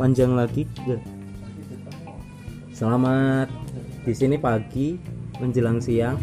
panjang 0.00 0.32
lagi 0.32 0.64
selamat 2.72 3.52
di 4.00 4.12
sini 4.16 4.40
pagi 4.40 4.96
menjelang 5.36 5.76
siang 5.76 6.16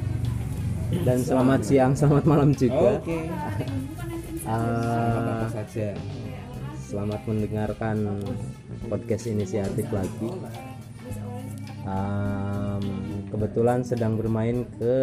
dan 1.05 1.21
selamat 1.21 1.61
siang 1.61 1.93
selamat 1.93 2.25
malam 2.25 2.57
juga 2.57 2.97
Oke. 2.97 3.29
Apa 4.47 5.45
saja. 5.53 5.93
selamat 6.81 7.21
mendengarkan 7.29 7.97
podcast 8.89 9.29
inisiatif 9.29 9.85
lagi 9.93 10.29
Em, 11.87 12.83
kebetulan 13.31 13.79
sedang 13.79 14.19
bermain 14.19 14.67
ke 14.75 14.95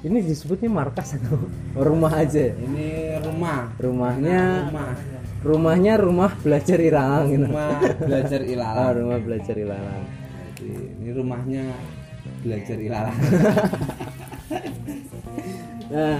ini 0.00 0.24
disebutnya 0.24 0.72
markas 0.72 1.18
atau 1.18 1.36
rumah 1.90 2.14
aja 2.14 2.48
Ini 2.48 3.20
rumah. 3.20 3.68
rumahnya 3.76 4.70
Rumah. 4.70 5.23
Rumahnya 5.44 6.00
rumah 6.00 6.32
belajar 6.40 6.80
Iralang 6.80 7.26
gitu 7.30 7.46
Rumah 7.52 7.78
belajar 8.00 8.40
ilalang. 8.42 8.90
rumah 8.96 9.18
belajar 9.20 9.54
Ilalang 9.54 10.02
Jadi, 10.56 10.72
Ini 11.04 11.10
rumahnya 11.12 11.64
belajar 12.40 12.76
ilalang. 12.80 13.18
nah 15.94 16.16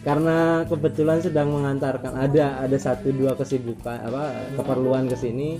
karena 0.00 0.62
kebetulan 0.70 1.18
sedang 1.20 1.52
mengantarkan 1.52 2.14
ada 2.14 2.62
ada 2.62 2.78
satu 2.78 3.10
dua 3.12 3.34
kesibukan 3.34 4.06
apa 4.06 4.54
keperluan 4.54 5.10
ke 5.10 5.18
sini 5.18 5.58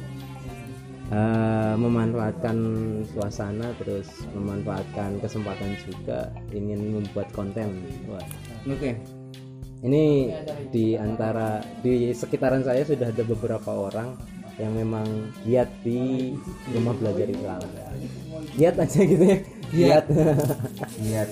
eh, 1.10 1.74
memanfaatkan 1.74 2.56
suasana 3.10 3.74
terus 3.76 4.06
memanfaatkan 4.32 5.18
kesempatan 5.20 5.74
juga 5.84 6.30
ingin 6.54 7.02
membuat 7.02 7.28
konten 7.34 7.74
Oke. 8.66 8.98
Ini 9.84 10.32
di 10.72 10.96
antara 10.96 11.60
di 11.84 12.12
sekitaran 12.16 12.64
saya 12.64 12.86
sudah 12.86 13.12
ada 13.12 13.24
beberapa 13.26 13.70
orang 13.72 14.16
yang 14.56 14.72
memang 14.72 15.04
giat 15.44 15.68
di 15.84 16.32
rumah 16.72 16.96
belajar 16.96 17.28
Islam 17.28 17.60
giat 18.56 18.74
aja 18.80 19.00
gitu 19.04 19.24
ya 19.24 19.38
giat 19.74 20.04
Lihat. 21.02 21.28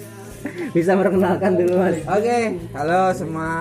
bisa 0.77 0.93
memperkenalkan 0.93 1.57
dulu 1.57 1.75
mas 1.81 1.97
Oke, 2.05 2.39
halo 2.77 3.17
semua. 3.17 3.55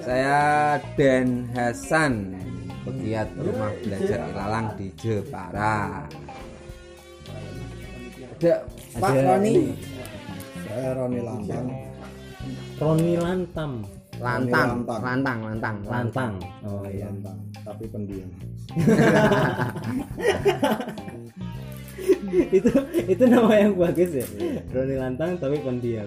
Saya 0.00 0.80
Dan 0.96 1.48
Hasan, 1.54 2.34
pegiat 2.82 3.28
rumah 3.36 3.70
belajar 3.84 4.18
ilalang 4.32 4.68
di 4.80 4.88
Jepara. 4.96 6.08
Ada 8.38 8.54
Pak 8.96 9.12
Roni 9.12 9.54
Saya 10.66 10.88
Roni 10.96 11.20
Lantang. 11.20 11.87
Roni 12.78 13.18
Lantam. 13.18 13.82
Lantang, 14.18 14.82
Lantang. 14.82 15.02
lantang, 15.02 15.38
lantang, 15.46 15.76
Lantang. 15.86 16.32
Oh 16.66 16.82
iya. 16.86 17.06
Lantang, 17.10 17.38
tapi 17.62 17.86
pendiam. 17.90 18.30
itu 22.58 22.70
itu 23.06 23.22
nama 23.26 23.52
yang 23.58 23.74
bagus 23.74 24.10
ya. 24.14 24.26
Roni 24.70 24.94
Lantang 24.94 25.34
tapi 25.42 25.58
pendiam. 25.58 26.06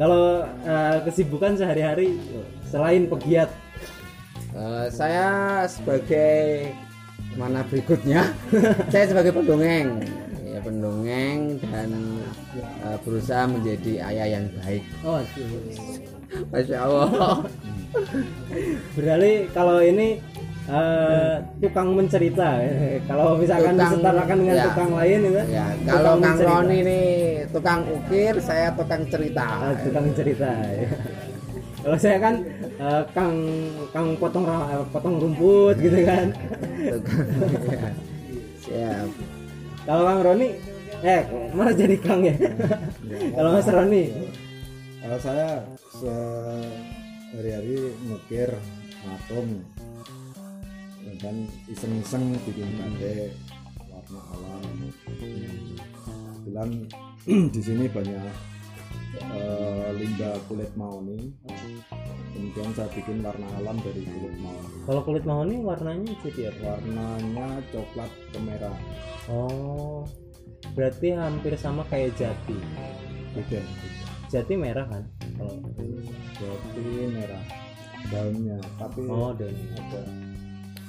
Kalau 0.00 0.40
eh, 0.64 0.96
kesibukan 1.04 1.52
sehari-hari 1.56 2.16
selain 2.64 3.08
pegiat. 3.12 3.52
Eh, 4.52 4.86
saya 4.92 5.64
sebagai 5.68 6.72
mana 7.36 7.64
berikutnya? 7.68 8.24
Saya 8.92 9.08
sebagai 9.08 9.32
pendongeng 9.32 10.04
pendongeng 10.62 11.40
dan 11.60 11.90
eh, 12.56 12.96
berusaha 13.00 13.44
menjadi 13.46 13.92
ayah 14.04 14.26
yang 14.32 14.46
baik 14.56 14.82
oh 15.02 15.20
masya 16.48 16.78
allah 16.80 17.42
berarti 18.94 19.32
kalau 19.50 19.78
ini 19.78 20.16
eh, 20.64 21.34
tukang 21.58 21.92
mencerita 21.92 22.62
kalau 23.04 23.36
misalkan 23.36 23.74
Tukang- 23.74 23.92
disetarakan 23.92 24.36
dengan 24.38 24.56
ya. 24.56 24.64
tukang 24.66 24.90
lain 24.94 25.18
itu 25.20 25.42
ya 25.44 25.66
tukang 25.74 25.92
kalau 25.92 26.14
kang. 26.18 26.38
Roni 26.40 26.76
ini 26.78 27.00
tukang 27.50 27.80
ukir 27.86 28.34
saya 28.38 28.68
tukang 28.72 29.02
cerita 29.06 29.46
Ah, 29.60 29.74
tukang 29.76 30.06
cerita 30.12 30.50
ya. 30.72 30.88
kalau 31.82 31.98
saya 31.98 32.16
kan 32.16 32.34
eh, 32.78 33.02
kang 33.12 33.34
kang 33.90 34.08
potong 34.16 34.44
eh, 34.46 34.84
potong 34.88 35.14
rumput 35.18 35.76
gitu 35.76 35.98
kan 36.02 36.26
tukang 36.88 37.26
ya. 37.76 37.90
siap 38.62 39.08
kalau 39.86 40.02
kang 40.06 40.20
Roni 40.22 40.48
eh 41.02 41.22
mana 41.52 41.70
jadi 41.74 41.96
kang 41.98 42.22
ya 42.22 42.34
kalau 43.34 43.50
mas 43.54 43.68
Roni 43.68 44.04
Kalau 45.02 45.18
saya 45.18 45.58
sehari-hari 45.98 47.90
ngukir 48.06 48.54
atom 49.02 49.66
dan 51.18 51.50
iseng-iseng 51.66 52.38
bikin 52.46 52.70
batik 52.78 53.34
warna 53.90 54.20
alam. 54.30 54.62
Kebetulan 55.10 56.70
di 57.54 57.60
sini 57.62 57.90
banyak 57.90 58.34
eh, 59.18 59.88
limbah 59.98 60.38
kulit 60.46 60.70
mahoni. 60.78 61.34
Kemudian 62.32 62.72
saya 62.72 62.88
bikin 62.90 63.20
warna 63.20 63.44
alam 63.60 63.76
dari 63.80 64.02
kulit 64.02 64.34
mahoni. 64.40 64.68
kalau 64.82 65.00
kulit 65.04 65.24
mahoni 65.24 65.56
warnanya 65.60 66.12
jadi 66.24 66.48
apa 66.48 66.80
Warnanya 66.80 67.46
coklat 67.68 68.10
kemerah. 68.32 68.76
oh 69.28 70.08
berarti 70.72 71.12
hampir 71.12 71.52
sama 71.54 71.84
kayak 71.86 72.16
jati 72.16 72.56
Beda. 73.36 73.60
jati 74.28 74.54
merah 74.56 74.88
kan 74.88 75.04
kalau 75.36 75.60
Jadi 76.72 77.12
merah 77.12 77.44
daunnya, 78.08 78.58
tapi 78.76 79.00
oh 79.06 79.30
dan 79.36 79.52
ada 79.76 80.00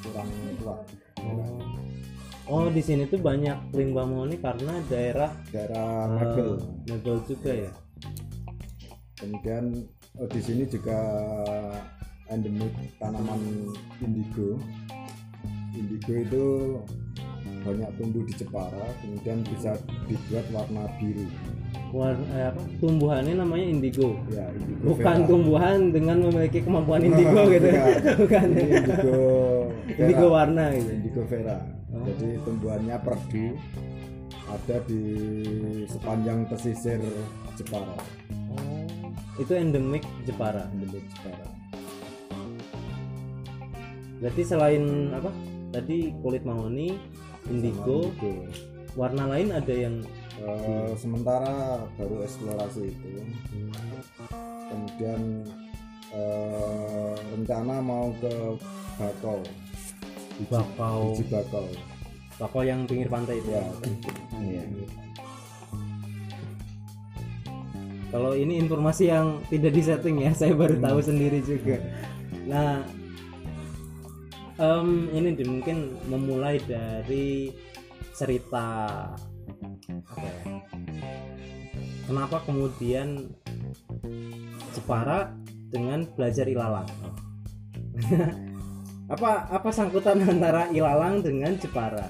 kurang 0.02 0.30
kuat. 0.64 0.80
oh. 1.22 1.62
oh 2.48 2.66
di 2.72 2.80
sini 2.80 3.04
tuh 3.06 3.20
banyak 3.20 3.56
limbah 3.72 4.08
mahoni 4.08 4.40
karena 4.40 4.80
daerah 4.88 5.32
Daerah 5.52 6.08
eh, 6.08 6.16
Magel. 6.18 6.50
Magel 6.88 7.18
juga 7.28 7.52
ya 7.52 7.72
Kemudian 9.14 9.88
oh, 10.16 10.28
di 10.28 10.40
sini 10.40 10.64
juga 10.66 10.98
endemik 12.28 12.72
tanaman 12.98 13.40
indigo. 14.00 14.58
Indigo 15.74 16.14
itu 16.14 16.46
banyak 17.64 17.90
tumbuh 17.96 18.22
di 18.22 18.34
Jepara, 18.36 18.86
kemudian 19.00 19.42
bisa 19.48 19.74
dibuat 20.06 20.46
warna 20.52 20.84
biru. 21.00 21.26
warna 21.94 22.26
eh, 22.34 22.50
apa 22.50 22.58
tumbuhannya 22.82 23.38
namanya 23.38 23.70
indigo 23.70 24.18
Ya, 24.28 24.50
indigo 24.50 24.98
bukan 24.98 25.14
vera. 25.16 25.30
tumbuhan 25.30 25.80
dengan 25.94 26.26
memiliki 26.26 26.66
kemampuan 26.66 27.06
indigo 27.06 27.42
gitu 27.54 27.70
Bukan. 27.70 28.02
bukan 28.26 28.46
Ini 28.50 28.62
indigo 28.82 29.22
indigo 29.94 30.26
warna 30.28 30.64
gitu 30.74 30.90
Indigo 30.90 31.22
vera. 31.30 31.58
Oh. 31.94 32.02
Jadi 32.02 32.28
tumbuhannya 32.42 32.98
perdu 32.98 33.46
ada 34.50 34.78
di 34.90 35.02
sepanjang 35.86 36.50
pesisir 36.50 36.98
Jepara, 37.54 37.94
itu 39.42 39.54
endemik 39.54 40.04
Jepara. 40.26 40.70
Endemik 40.74 41.06
Jepara. 41.18 41.48
berarti 44.24 44.44
selain 44.48 45.12
apa? 45.12 45.28
Tadi 45.76 46.16
kulit 46.24 46.48
mahoni 46.48 46.96
indigo 47.52 48.08
Indigo. 48.08 48.48
warna 48.96 49.28
lain 49.28 49.52
ada 49.52 49.74
yang 49.74 50.00
Eh, 50.44 50.92
sementara 50.98 51.86
baru 51.94 52.26
eksplorasi 52.26 52.90
itu. 52.90 53.10
Kemudian 54.66 55.46
eh, 56.10 57.14
rencana 57.38 57.80
mau 57.80 58.10
ke 58.18 58.34
bakau. 58.98 59.40
Bakau. 60.50 61.14
Bakau 61.30 61.66
bakau 62.42 62.62
yang 62.66 62.86
pinggir 62.90 63.10
pantai 63.10 63.40
itu. 63.40 63.50
Ya 63.54 63.64
Iya. 64.42 64.64
Kalau 68.14 68.38
ini 68.38 68.62
informasi 68.62 69.10
yang 69.10 69.42
tidak 69.50 69.74
disetting 69.74 70.22
ya 70.22 70.30
saya 70.40 70.54
baru 70.54 70.78
tahu 70.78 71.02
sendiri 71.02 71.42
juga. 71.42 71.82
Nah 72.46 72.86
em, 74.62 75.10
ini 75.10 75.34
mungkin 75.42 75.98
memulai 76.06 76.62
dari 76.62 77.50
cerita 78.14 79.10
apa 79.90 80.22
ya 80.22 80.38
kenapa 82.06 82.46
kemudian 82.46 83.34
Jepara 84.78 85.34
dengan 85.74 86.06
belajar 86.14 86.46
ilalang? 86.46 86.90
Apa 89.04 89.52
apa 89.52 89.70
sangkutan 89.70 90.24
antara 90.32 90.72
ilalang 90.74 91.22
dengan 91.22 91.54
Jepara? 91.60 92.08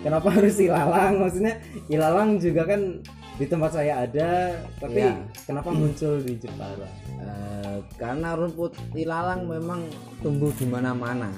Kenapa 0.00 0.32
harus 0.32 0.56
ilalang? 0.62 1.18
Maksudnya 1.20 1.60
ilalang 1.90 2.38
juga 2.38 2.62
kan 2.64 3.02
di 3.36 3.44
tempat 3.44 3.70
saya 3.70 4.02
ada 4.02 4.56
tapi 4.76 5.00
Iya. 5.00 5.12
kenapa 5.44 5.68
muncul 5.70 6.20
di 6.20 6.34
Jepara 6.36 6.88
Eh, 7.16 7.78
karena 7.96 8.36
rumput 8.36 8.70
ilalang 8.92 9.48
memang 9.48 9.88
tumbuh 10.20 10.52
di 10.52 10.62
mana-mana. 10.62 11.32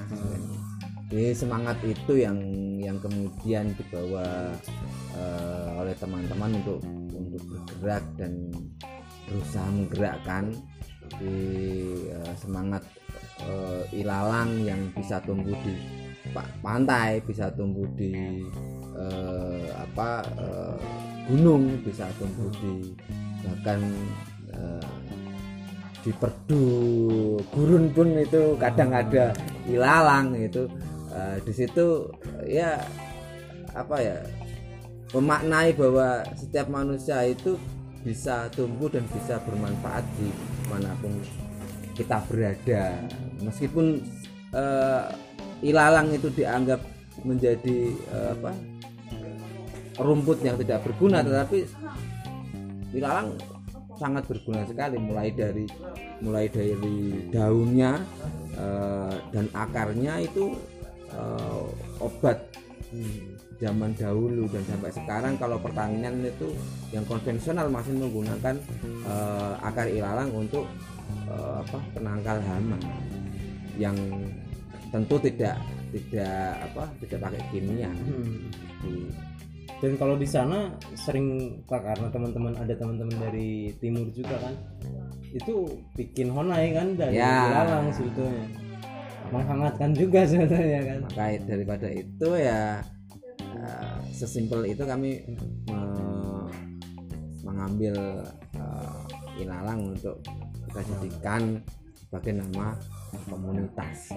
Jadi 1.08 1.32
semangat 1.32 1.78
itu 1.80 2.18
yang 2.18 2.36
yang 2.76 2.98
kemudian 2.98 3.72
dibawa 3.72 4.52
eh, 5.14 5.68
oleh 5.74 5.94
teman-teman 5.94 6.50
untuk 6.58 6.82
untuk 7.08 7.40
bergerak 7.46 8.04
dan 8.18 8.50
berusaha 9.24 9.64
menggerakkan 9.70 10.44
di 11.16 11.38
eh, 12.10 12.34
semangat 12.36 12.82
eh, 13.40 13.82
ilalang 13.96 14.50
yang 14.60 14.82
bisa 14.92 15.22
tumbuh 15.22 15.54
di 15.62 15.72
pa- 16.34 16.52
pantai 16.60 17.22
bisa 17.22 17.48
tumbuh 17.54 17.86
di 17.94 18.12
eh, 18.92 19.68
apa 19.72 20.10
eh, 20.36 20.76
gunung 21.28 21.76
bisa 21.84 22.08
tumbuh 22.16 22.48
di 22.58 22.96
bahkan 23.44 23.80
eh, 24.50 24.88
di 26.02 26.10
perdu. 26.16 26.66
Gurun 27.52 27.92
pun 27.92 28.16
itu 28.16 28.56
kadang 28.56 28.96
ada 28.96 29.36
ilalang 29.68 30.32
itu 30.34 30.64
Eh, 31.08 31.36
di 31.40 31.52
situ 31.56 32.04
ya 32.44 32.78
apa 33.72 33.96
ya 33.96 34.20
memaknai 35.16 35.72
bahwa 35.72 36.20
setiap 36.36 36.68
manusia 36.68 37.24
itu 37.24 37.56
bisa 38.04 38.46
tumbuh 38.52 38.86
dan 38.92 39.02
bisa 39.10 39.40
bermanfaat 39.42 40.04
di 40.20 40.28
mana 40.68 40.92
pun 41.00 41.10
kita 41.96 42.20
berada. 42.28 43.02
Meskipun 43.40 44.04
eh, 44.52 45.04
ilalang 45.64 46.12
itu 46.12 46.28
dianggap 46.30 46.84
menjadi 47.24 47.78
eh, 48.12 48.28
apa 48.36 48.52
rumput 49.98 50.38
yang 50.46 50.56
tidak 50.58 50.86
berguna 50.86 51.20
tetapi 51.26 51.66
ilalang 52.94 53.34
sangat 53.98 54.24
berguna 54.30 54.62
sekali 54.64 54.96
mulai 54.96 55.34
dari 55.34 55.66
mulai 56.22 56.46
dari 56.46 57.28
daunnya 57.34 57.98
eh, 58.54 59.14
dan 59.34 59.46
akarnya 59.52 60.22
itu 60.22 60.54
eh, 61.10 61.62
obat 61.98 62.38
zaman 63.58 63.92
dahulu 63.98 64.46
dan 64.48 64.62
sampai 64.64 64.90
sekarang 64.94 65.34
kalau 65.36 65.58
pertanian 65.58 66.24
itu 66.24 66.54
yang 66.94 67.04
konvensional 67.04 67.66
masih 67.68 67.92
menggunakan 67.98 68.54
eh, 69.02 69.54
akar 69.66 69.90
ilalang 69.90 70.30
untuk 70.30 70.64
eh, 71.26 71.54
apa 71.66 71.78
penangkal 71.92 72.38
hama 72.38 72.78
yang 73.74 73.98
tentu 74.94 75.18
tidak 75.20 75.58
tidak 75.90 76.54
apa 76.70 76.84
tidak 77.02 77.18
pakai 77.28 77.42
kimia 77.50 77.90
Hmm. 78.78 79.10
Dan 79.78 79.94
kalau 79.94 80.14
di 80.14 80.26
sana 80.26 80.74
sering 80.94 81.60
karena 81.64 82.10
teman-teman 82.10 82.50
ada 82.58 82.74
teman-teman 82.74 83.14
dari 83.20 83.70
timur 83.78 84.10
juga 84.10 84.34
kan 84.38 84.54
itu 85.28 85.68
bikin 85.94 86.32
honai 86.32 86.72
kan 86.72 86.96
dari 86.96 87.14
Ya. 87.14 87.46
ilalang 87.46 87.92
sebetulnya. 87.92 88.48
Menghangatkan 89.28 89.92
juga 89.92 90.24
sebenarnya 90.24 90.80
kan. 90.82 90.98
Maka 91.04 91.24
daripada 91.44 91.88
itu 91.92 92.28
ya 92.32 92.80
eh, 93.38 93.96
sesimpel 94.10 94.66
itu 94.66 94.82
kami 94.82 95.20
me- 95.68 96.48
mengambil 97.44 98.24
ilalang 99.38 99.94
untuk 99.94 100.18
kita 100.66 100.80
jadikan 100.82 101.42
sebagai 101.94 102.40
nama 102.40 102.74
komunitas 103.28 104.10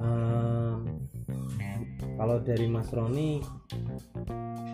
Ehm, 0.00 0.78
kalau 2.18 2.36
dari 2.42 2.66
Mas 2.68 2.88
Roni 2.92 3.40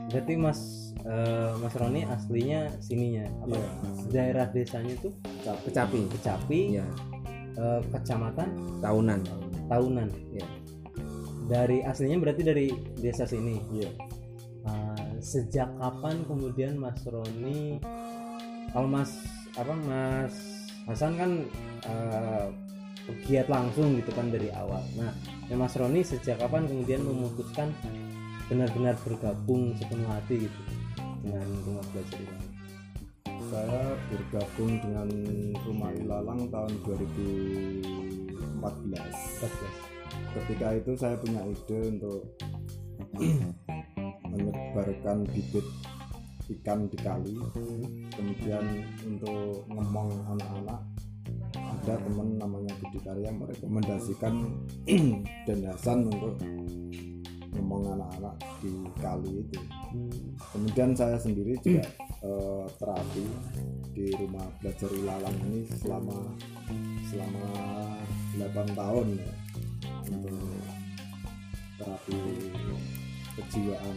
berarti 0.06 0.34
Mas 0.38 0.60
eh, 1.04 1.52
Mas 1.60 1.74
Roni 1.76 2.02
aslinya 2.06 2.70
sininya 2.80 3.26
apa 3.44 3.54
Iya. 3.54 3.68
daerah 4.10 4.46
desanya 4.50 4.94
tuh? 5.02 5.12
Kecapi. 5.44 6.10
Kecapi. 6.18 6.60
Ya 6.80 6.86
eh, 7.56 7.80
kecamatan? 7.92 8.80
Tahunan 8.80 9.20
Tahunan 9.66 10.08
ya 10.34 10.46
dari 11.46 11.78
aslinya 11.86 12.18
berarti 12.18 12.42
dari 12.42 12.66
desa 12.98 13.22
sini? 13.22 13.62
Iya. 13.70 13.90
Uh, 14.66 15.22
sejak 15.22 15.70
kapan 15.78 16.26
kemudian 16.26 16.74
Mas 16.74 16.98
Roni 17.06 17.78
kalau 18.74 18.90
Mas 18.90 19.14
apa 19.54 19.78
Mas 19.86 20.34
Hasan 20.90 21.14
kan 21.14 21.30
uh, 21.86 22.50
pegiat 23.06 23.46
langsung 23.46 23.94
gitu 23.96 24.10
kan 24.12 24.28
dari 24.28 24.50
awal. 24.50 24.82
Nah 24.98 25.14
ya 25.46 25.54
Mas 25.54 25.78
Roni 25.78 26.02
sejak 26.02 26.42
kapan 26.42 26.66
kemudian 26.66 27.06
memutuskan 27.06 27.70
benar-benar 28.50 28.98
bergabung 29.02 29.74
sepenuh 29.78 30.10
hati 30.10 30.46
gitu 30.46 30.60
dengan 31.22 31.46
rumah 31.66 31.86
belajar 31.94 32.18
ini? 32.18 32.38
Saya 33.46 33.94
bergabung 34.10 34.82
dengan 34.82 35.08
rumah 35.62 35.94
ilalang 35.94 36.50
tahun 36.50 36.72
2014 36.82 37.86
ketika 40.36 40.66
itu 40.74 40.92
saya 40.98 41.16
punya 41.18 41.42
ide 41.46 41.78
untuk 41.96 42.22
menyebarkan 44.26 45.24
bibit 45.30 45.66
ikan 46.58 46.86
di 46.86 46.98
kali 47.00 47.34
kemudian 48.14 48.64
untuk 49.02 49.66
ngomong 49.66 50.10
anak-anak 50.36 50.80
ada 51.54 51.94
teman 52.02 52.34
namanya 52.34 52.74
Budi 52.82 52.98
Karya 52.98 53.30
merekomendasikan 53.30 54.34
dendasan 55.46 56.10
untuk 56.10 56.34
ngomong 57.56 57.94
anak-anak 57.96 58.34
di 58.60 58.72
kali 59.00 59.30
itu. 59.46 59.60
Kemudian 60.52 60.92
saya 60.92 61.16
sendiri 61.16 61.56
juga 61.62 61.86
eh, 62.26 62.64
terapi 62.76 63.24
di 63.96 64.12
rumah 64.18 64.44
belajar 64.60 64.90
ilalang 64.92 65.36
ini 65.48 65.64
selama 65.80 66.16
selama 67.08 67.44
8 68.36 68.76
tahun 68.76 69.06
ya 69.16 69.32
untuk 70.12 70.38
terapi 71.80 72.18
kejiwaan. 73.40 73.96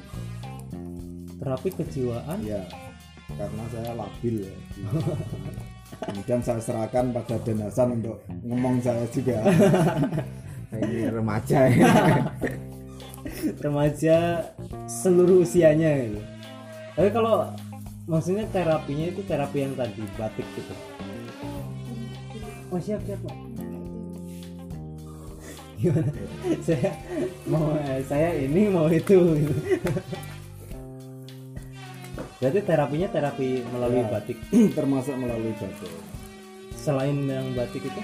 Terapi 1.39 1.69
kejiwaan? 1.73 2.39
Ya 2.43 2.63
karena 3.39 3.63
saya 3.71 3.91
labil 3.95 4.36
ya 4.44 4.56
kemudian 6.12 6.41
saya 6.44 6.59
serahkan 6.59 7.15
pada 7.15 7.39
denasan 7.47 8.03
untuk 8.03 8.19
ngomong 8.44 8.83
saya 8.83 9.07
juga 9.15 9.39
ini 10.75 11.07
remaja 11.07 11.71
ya 11.71 11.88
remaja 13.59 14.18
seluruh 14.88 15.44
usianya 15.44 15.91
gitu. 16.07 16.21
Tapi 16.95 17.09
kalau 17.15 17.47
maksudnya 18.09 18.45
terapinya 18.51 19.06
itu 19.07 19.21
terapi 19.24 19.57
yang 19.63 19.74
tadi 19.75 20.03
batik 20.15 20.47
gitu. 20.56 20.74
Oh 22.69 22.80
siap 22.80 23.01
siap. 23.07 23.21
Gimana? 25.80 26.12
saya 26.65 26.91
mau 27.47 27.71
eh, 27.80 28.03
saya 28.03 28.30
ini 28.36 28.68
mau 28.68 28.91
itu. 28.91 29.15
Gitu. 29.15 29.56
Berarti 32.39 32.60
terapinya 32.63 33.08
terapi 33.12 33.67
melalui 33.67 34.00
Ya. 34.00 34.08
batik. 34.08 34.38
termasuk 34.77 35.15
melalui 35.19 35.51
batik. 35.60 35.91
Selain 36.79 37.27
yang 37.27 37.51
batik 37.51 37.84
itu, 37.84 38.01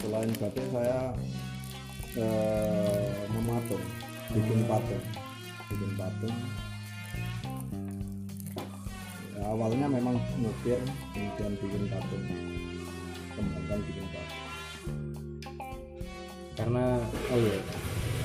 selain 0.00 0.32
batik 0.40 0.64
saya 0.72 1.12
eh, 2.16 3.12
mematung. 3.36 3.84
Bikin 4.32 4.64
patung. 4.64 5.02
Bikin 5.68 5.92
patung. 6.00 6.36
Ya, 9.36 9.42
awalnya 9.52 9.86
memang 9.92 10.16
ngukir 10.40 10.80
kemudian 11.12 11.52
bikin 11.60 11.84
patung. 11.92 12.24
Kembangkan 13.36 13.78
bikin 13.84 14.06
patung. 14.08 14.42
Karena 16.56 16.84
oh 17.04 17.38
iya. 17.38 17.60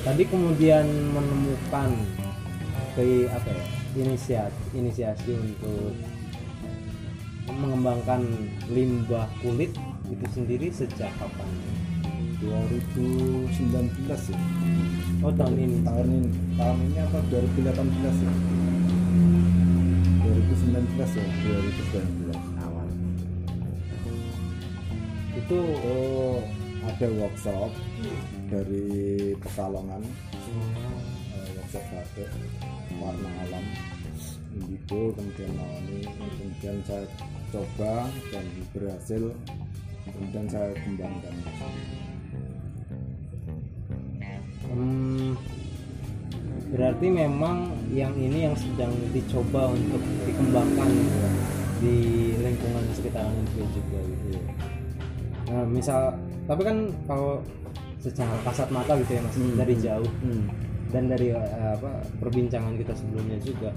Tadi 0.07 0.23
kemudian 0.23 0.87
menemukan 1.11 1.91
ke 2.95 3.27
apa 3.27 3.49
ya 3.51 3.82
inisiasi 3.93 4.61
inisiasi 4.73 5.31
untuk 5.37 5.93
mengembangkan 7.45 8.25
limbah 8.73 9.29
kulit 9.43 9.71
itu 10.09 10.25
sendiri 10.33 10.67
sejak 10.73 11.11
kapan? 11.21 11.49
2019 12.43 13.55
ya. 14.09 14.39
Oh 15.23 15.31
tahun 15.31 15.55
ini. 15.55 15.77
Tahun 15.87 16.07
ini. 16.11 16.29
Tahun 16.59 16.77
ini 16.91 16.97
atau 16.99 17.21
2018 17.31 17.71
ya. 18.19 18.33
2019 20.27 21.19
ya? 21.23 21.27
2019 21.47 22.35
awal. 22.67 22.87
Itu 25.39 25.59
oh 25.87 26.43
ada 26.83 27.07
workshop 27.15 27.71
dari 28.51 29.31
Pekalongan. 29.39 30.03
Eh, 30.03 31.22
batik 31.81 32.29
warna 33.01 33.29
alam 33.47 33.65
indigo 34.53 35.09
kemudian 35.17 35.49
naoni 35.57 36.05
kemudian 36.05 36.77
saya 36.85 37.05
coba 37.49 38.05
dan 38.29 38.45
berhasil 38.73 39.23
kemudian 40.05 40.45
saya 40.49 40.69
kembangkan 40.85 41.35
Hmm, 44.73 45.37
berarti 46.73 47.05
memang 47.13 47.69
yang 47.93 48.09
ini 48.17 48.49
yang 48.49 48.57
sedang 48.57 48.89
dicoba 49.13 49.69
untuk 49.69 50.01
dikembangkan 50.25 50.89
di 51.77 51.95
lingkungan 52.41 52.81
sekitaran 52.97 53.37
itu 53.53 53.69
juga 53.69 53.99
gitu 54.01 54.25
ya. 54.33 54.43
Nah, 55.53 55.65
misal 55.69 56.17
tapi 56.49 56.65
kan 56.65 56.89
kalau 57.05 57.37
secara 58.01 58.33
kasat 58.49 58.67
mata 58.73 58.97
gitu 58.97 59.13
ya 59.13 59.21
mas 59.21 59.35
Hmm. 59.37 59.55
dari 59.61 59.75
jauh 59.77 60.11
hmm. 60.25 60.43
Dan 60.93 61.09
dari 61.09 61.33
eh, 61.33 61.73
apa 61.73 62.05
perbincangan 62.21 62.77
kita 62.77 62.93
sebelumnya 62.93 63.41
juga 63.41 63.73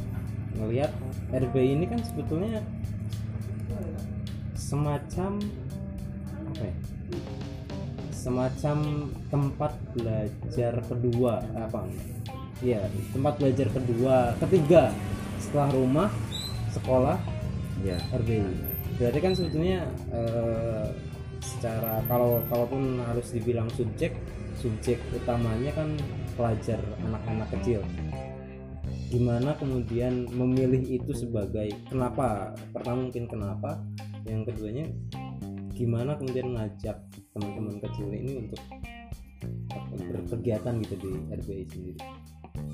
ngelihat 0.61 0.92
RB 1.32 1.54
ini 1.56 1.85
kan 1.88 2.00
sebetulnya 2.04 2.61
semacam 4.56 5.40
apa 6.52 6.62
ya 6.62 6.76
semacam 8.12 8.78
tempat 9.30 9.73
belajar 9.94 10.75
kedua 10.90 11.46
apa? 11.54 11.87
Ya 12.64 12.82
tempat 13.12 13.37
belajar 13.38 13.68
kedua 13.70 14.32
ketiga 14.42 14.90
setelah 15.40 15.68
rumah 15.73 16.08
sekolah 16.73 17.16
ya 17.85 17.96
RBI 18.12 18.76
berarti 18.96 19.18
kan 19.20 19.32
sebetulnya 19.37 19.85
eh, 20.11 20.88
secara 21.44 22.00
kalau 22.08 22.40
kalaupun 22.49 22.99
harus 23.04 23.28
dibilang 23.30 23.68
subjek 23.76 24.16
subjek 24.58 24.99
utamanya 25.12 25.70
kan 25.76 25.94
pelajar 26.37 26.78
anak-anak 27.02 27.49
kecil 27.59 27.81
gimana 29.11 29.57
kemudian 29.59 30.28
memilih 30.31 30.83
itu 31.02 31.12
sebagai 31.16 31.73
kenapa 31.90 32.55
pertama 32.71 33.09
mungkin 33.09 33.26
kenapa 33.26 33.81
yang 34.26 34.47
keduanya 34.47 34.87
gimana 35.75 36.14
kemudian 36.14 36.55
ngajak 36.55 37.00
teman-teman 37.35 37.76
kecil 37.83 38.07
ini 38.12 38.47
untuk 38.47 38.61
berkegiatan 39.97 40.75
gitu 40.85 40.95
di 41.00 41.11
RBI 41.33 41.64
sendiri 41.71 42.00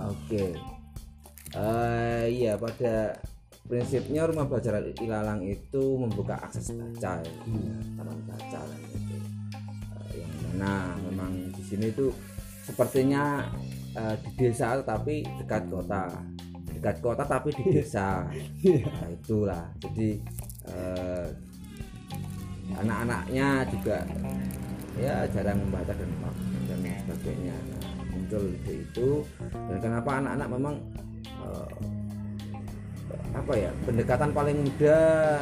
Oke. 0.01 0.57
Eh 1.53 2.25
iya 2.33 2.57
pada 2.57 3.19
prinsipnya 3.69 4.27
rumah 4.27 4.49
belajar 4.49 4.83
Ilalang 4.99 5.45
itu 5.47 5.83
membuka 6.01 6.41
akses 6.41 6.75
baca 6.75 7.21
ya. 7.23 7.33
taman 7.99 8.19
baca 8.27 8.61
kan 8.61 8.81
itu. 8.91 9.17
Eh, 10.11 10.25
yang 10.25 10.33
mana 10.57 10.97
memang 11.07 11.33
di 11.53 11.63
sini 11.63 11.93
itu 11.93 12.11
sepertinya 12.63 13.51
eh, 13.99 14.15
di 14.23 14.31
desa 14.39 14.79
tapi 14.83 15.27
dekat 15.43 15.67
kota. 15.69 16.09
Dekat 16.73 16.97
kota 17.03 17.23
tapi 17.27 17.51
di 17.55 17.65
desa. 17.75 18.27
Nah, 18.27 19.09
itulah. 19.11 19.65
Jadi 19.83 20.23
eh, 20.71 21.27
anak-anaknya 22.79 23.67
juga 23.69 23.99
ya 24.97 25.25
jarang 25.33 25.59
membaca 25.61 25.93
dan 25.93 26.11
dan 26.69 26.81
sebagainya 27.05 27.57
nah, 27.57 27.85
muncul 28.13 28.43
ide 28.49 28.75
itu 28.85 29.11
dan 29.51 29.79
kenapa 29.81 30.11
anak-anak 30.21 30.49
memang 30.53 30.75
eh, 31.27 31.71
apa 33.33 33.53
ya 33.57 33.71
pendekatan 33.89 34.31
paling 34.37 34.59
mudah 34.69 35.41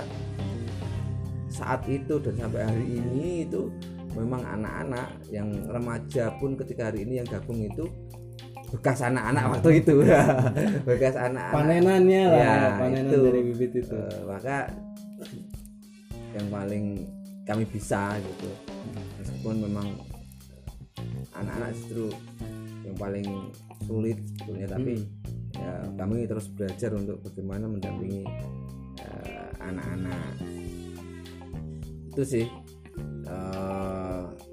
saat 1.50 1.82
itu 1.90 2.22
dan 2.22 2.34
sampai 2.38 2.62
hari 2.62 2.86
ini 3.02 3.44
itu 3.44 3.68
memang 4.12 4.42
anak-anak 4.42 5.06
yang 5.30 5.48
remaja 5.66 6.34
pun 6.36 6.58
ketika 6.58 6.90
hari 6.90 7.06
ini 7.06 7.22
yang 7.22 7.28
gabung 7.28 7.60
itu 7.60 7.86
bekas 8.70 9.02
anak-anak 9.02 9.44
waktu 9.58 9.70
itu. 9.82 9.94
Bekas 10.88 11.14
anak-anak. 11.14 11.54
Panenannya 11.54 12.22
lah 12.30 12.38
Ya, 12.38 12.54
panenan 12.78 13.10
itu. 13.10 13.18
dari 13.26 13.40
bibit 13.44 13.72
itu. 13.76 13.96
Eh, 13.98 14.22
maka 14.24 14.70
yang 16.30 16.46
paling 16.46 16.84
kami 17.42 17.64
bisa 17.66 18.14
gitu. 18.18 18.50
Meskipun 19.18 19.66
memang 19.66 19.88
anak-anak 21.34 21.70
justru 21.74 22.14
yang 22.86 22.94
paling 22.94 23.26
sulit 23.86 24.18
sebetulnya 24.24 24.68
tapi 24.70 24.94
ya 25.58 25.72
kami 25.98 26.24
terus 26.24 26.46
belajar 26.48 26.94
untuk 26.94 27.18
bagaimana 27.26 27.66
mendampingi 27.66 28.22
eh, 29.02 29.50
anak-anak. 29.58 30.34
Itu 32.10 32.22
sih 32.24 32.46
Eh, 33.30 33.99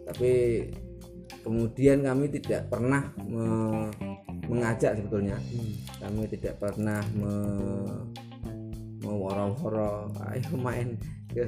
tapi 0.07 0.31
kemudian 1.43 2.03
kami 2.03 2.31
tidak 2.31 2.71
pernah 2.71 3.03
me- 3.27 3.91
mengajak 4.47 4.95
sebetulnya. 4.95 5.35
Kami 5.99 6.23
tidak 6.31 6.55
pernah 6.57 7.03
me 7.11 7.33
meworo-woro 8.97 10.11
ayo 10.33 10.51
main 10.57 10.97
ke 11.31 11.43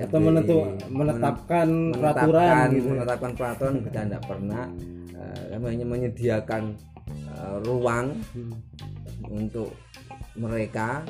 atau 0.00 0.18
menentu 0.18 0.56
Men- 0.90 1.14
menetapkan 1.14 1.68
menetapkan 1.94 2.26
peraturan 2.26 2.66
gitu 2.72 2.88
menetapkan 2.90 3.32
peraturan 3.34 3.74
kita 3.82 4.00
tidak 4.06 4.22
pernah. 4.24 4.64
Eh, 5.14 5.42
kami 5.54 5.66
hanya 5.74 5.86
menyediakan 5.86 6.62
eh, 7.34 7.56
ruang 7.66 8.18
Hmm. 8.34 8.54
untuk 9.30 9.74
mereka 10.34 11.02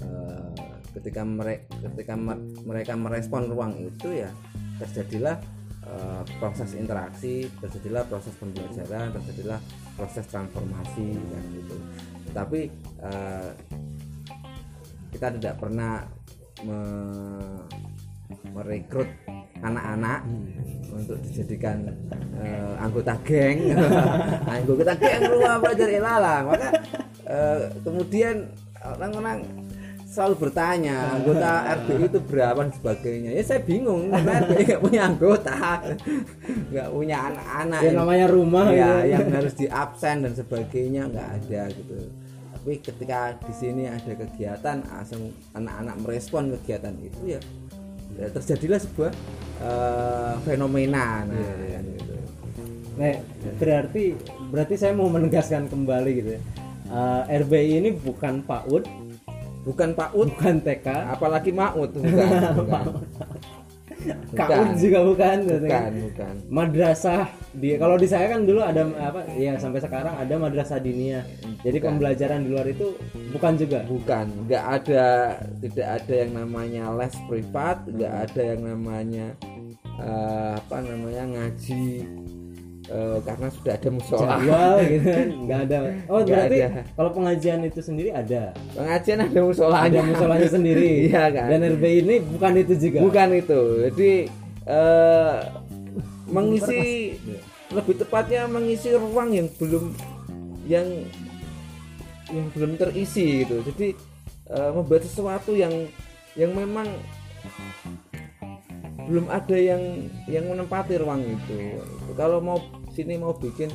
eh, 0.00 0.52
ketika 0.96 1.22
mereka 1.24 1.64
ketika 1.88 2.14
mer- 2.18 2.44
mereka 2.66 2.92
merespon 2.98 3.48
ruang 3.48 3.72
itu 3.78 4.24
ya 4.24 4.30
terjadilah 4.82 5.38
eh, 5.88 6.22
proses 6.38 6.76
interaksi 6.76 7.48
terjadilah 7.60 8.04
proses 8.06 8.34
pembelajaran 8.36 9.12
terjadilah 9.16 9.60
proses 9.96 10.24
transformasi 10.28 11.16
kan 11.16 11.44
gitu. 11.52 11.76
Tetapi 12.30 12.60
eh, 13.02 13.50
kita 15.16 15.26
tidak 15.40 15.54
pernah 15.56 16.04
me- 16.62 17.66
merekrut 18.52 19.08
anak-anak 19.64 20.20
untuk 20.92 21.18
dijadikan 21.24 21.88
eh, 22.38 22.74
anggota 22.78 23.16
geng. 23.24 23.72
Anggota 24.54 24.94
geng 24.96 25.22
rumah 25.26 25.56
belajar 25.60 25.88
ilalang 25.88 26.44
maka 26.52 26.68
eh, 27.26 27.60
kemudian 27.82 28.48
orang-orang 28.78 29.67
selalu 30.18 30.50
bertanya 30.50 31.14
anggota 31.14 31.50
RBI 31.78 32.10
itu 32.10 32.18
berapa 32.26 32.58
dan 32.58 32.72
sebagainya. 32.74 33.30
Ya 33.30 33.42
saya 33.46 33.62
bingung 33.62 34.10
karena 34.10 34.32
RBI 34.42 34.62
nggak 34.66 34.82
punya 34.82 35.00
anggota 35.06 35.54
nggak 36.74 36.88
punya 36.90 37.16
anak-anak. 37.30 37.80
Ya 37.80 37.86
yang- 37.86 37.98
namanya 38.02 38.26
rumah 38.26 38.66
ya 38.74 38.90
yang 39.06 39.30
harus 39.30 39.54
di 39.54 39.70
absen 39.70 40.26
dan 40.26 40.34
sebagainya 40.34 41.06
nggak 41.06 41.28
ada 41.38 41.62
gitu. 41.70 41.94
Tapi 42.50 42.72
ketika 42.82 43.38
di 43.38 43.54
sini 43.54 43.86
ada 43.86 44.12
kegiatan 44.12 44.82
langsung 44.82 45.30
anak-anak 45.54 45.94
merespon 46.02 46.50
kegiatan 46.58 46.98
itu 46.98 47.38
ya, 47.38 47.40
ya 48.18 48.26
terjadilah 48.28 48.82
sebuah 48.82 49.12
eh, 49.62 50.34
fenomena 50.42 51.22
nah 51.22 51.38
Iya, 51.38 51.78
kan 51.78 51.84
gitu. 51.94 52.14
Nah, 52.98 53.14
berarti 53.56 54.04
berarti 54.50 54.74
saya 54.74 54.90
mau 54.90 55.06
menegaskan 55.06 55.70
kembali 55.70 56.10
gitu 56.18 56.30
ya. 56.34 56.42
Eh, 56.90 57.22
RBI 57.46 57.78
ini 57.78 57.90
bukan 57.94 58.42
PAUD, 58.42 58.84
bukan 59.68 59.92
PAUD 59.92 60.28
bukan 60.32 60.56
TK, 60.64 60.86
apalagi 61.12 61.50
MAUD 61.52 61.90
bukan. 62.58 62.84
Bukan. 63.98 64.46
KUD 64.46 64.70
juga 64.78 64.98
bukan, 65.02 65.36
bukan 65.42 65.90
bukan. 66.06 66.34
Madrasah. 66.48 67.26
Di 67.50 67.74
kalau 67.74 67.98
di 67.98 68.06
saya 68.06 68.30
kan 68.30 68.46
dulu 68.46 68.62
ada 68.62 68.86
apa 68.94 69.26
ya 69.34 69.58
sampai 69.58 69.82
sekarang 69.82 70.14
ada 70.14 70.34
madrasah 70.38 70.78
diniyah. 70.78 71.26
Jadi 71.66 71.82
Bukan. 71.82 71.98
pembelajaran 71.98 72.46
di 72.46 72.48
luar 72.54 72.66
itu 72.70 72.94
bukan 73.34 73.52
juga. 73.58 73.82
bukan. 73.90 74.26
Nggak 74.46 74.64
ada 74.64 75.06
tidak 75.58 75.88
ada 75.98 76.14
yang 76.14 76.30
namanya 76.38 76.82
les 76.94 77.14
privat 77.26 77.76
nggak 77.90 78.14
ada 78.30 78.42
yang 78.54 78.60
namanya 78.70 79.26
eh, 79.98 80.52
apa 80.62 80.76
namanya 80.78 81.24
ngaji 81.34 82.06
eh, 82.88 83.18
karena 83.20 83.48
sudah 83.48 83.72
ada 83.74 83.88
musola 83.88 84.34
gitu 84.82 85.06
kan, 85.06 85.26
nggak 85.44 85.60
ada. 85.64 85.78
Oh, 86.06 86.18
Nggak 86.18 86.28
berarti 86.28 86.58
ada. 86.58 86.80
kalau 86.92 87.10
pengajian 87.12 87.60
itu 87.62 87.80
sendiri 87.80 88.10
ada. 88.10 88.42
pengajian 88.72 89.18
ada 89.22 89.40
musolanya 89.40 89.88
Ada 89.94 90.00
musolanya 90.04 90.48
sendiri. 90.56 90.90
iya 91.06 91.24
kan 91.28 91.48
Dan 91.48 91.60
RBI 91.74 91.96
ini 92.02 92.16
bukan 92.22 92.52
itu 92.56 92.74
juga. 92.78 92.98
bukan 93.00 93.28
itu 93.34 93.60
jadi 93.86 94.10
eh, 94.64 95.36
mengisi 96.26 96.80
lebih 97.68 97.94
tepatnya 97.96 98.44
mengisi 98.44 98.88
ruang 98.90 99.30
yang 99.30 99.48
belum 99.54 99.92
yang 100.64 100.88
yang 102.28 102.46
belum 102.52 102.76
terisi 102.76 103.44
gitu 103.44 103.60
jadi 103.62 103.92
eh, 104.48 104.70
membuat 104.72 105.04
sesuatu 105.04 105.52
yang 105.52 105.72
yang 106.32 106.52
memang 106.52 106.84
belum 109.04 109.24
ada 109.26 109.56
yang 109.56 109.80
yang 110.26 110.44
menempati 110.44 111.00
ruang 111.00 111.24
itu 111.24 111.80
kalau 112.12 112.40
mau 112.40 112.60
sini 112.98 113.14
mau 113.14 113.30
bikin 113.30 113.70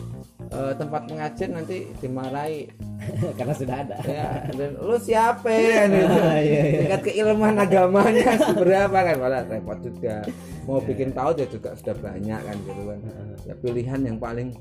eh, 0.50 0.74
tempat 0.76 1.08
pengajian 1.08 1.52
nanti 1.54 1.88
dimarahi. 1.98 2.68
Karena 3.38 3.52
sudah 3.52 3.76
ada. 3.80 3.96
ya 4.02 4.48
dan 4.50 4.76
lu 4.78 4.96
siapa 4.96 5.48
kan 5.48 5.92
itu 5.94 6.08
Iya, 6.08 6.40
iya. 6.40 6.62
tingkat 6.80 7.02
keilmuan 7.06 7.56
agamanya 7.58 8.36
seberapa 8.48 8.92
kan? 8.94 9.16
Malah 9.18 9.44
repot 9.46 9.80
juga. 9.80 10.24
Mau 10.64 10.80
bikin 10.80 11.12
paut 11.12 11.36
ya 11.36 11.44
juga 11.46 11.72
sudah 11.74 11.96
banyak 11.96 12.40
kan 12.40 12.56
gitu 12.60 12.82
kan. 12.82 13.00
Ya 13.44 13.54
pilihan 13.56 14.00
yang 14.02 14.18
paling 14.18 14.52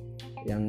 yang 0.43 0.63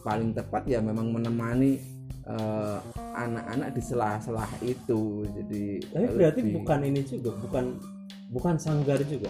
paling 0.00 0.30
tepat 0.30 0.62
ya 0.64 0.78
memang 0.78 1.10
menemani 1.10 1.78
eh, 2.24 2.78
anak-anak 3.14 3.68
di 3.72 3.82
sela-sela 3.82 4.46
itu. 4.60 5.26
Jadi 5.28 5.82
Tapi 5.88 6.06
berarti 6.12 6.40
lebih- 6.40 6.54
bukan 6.56 6.78
ini 6.84 7.00
juga, 7.02 7.30
bukan 7.36 7.64
bukan 8.28 8.54
sanggar 8.54 9.00
juga. 9.02 9.26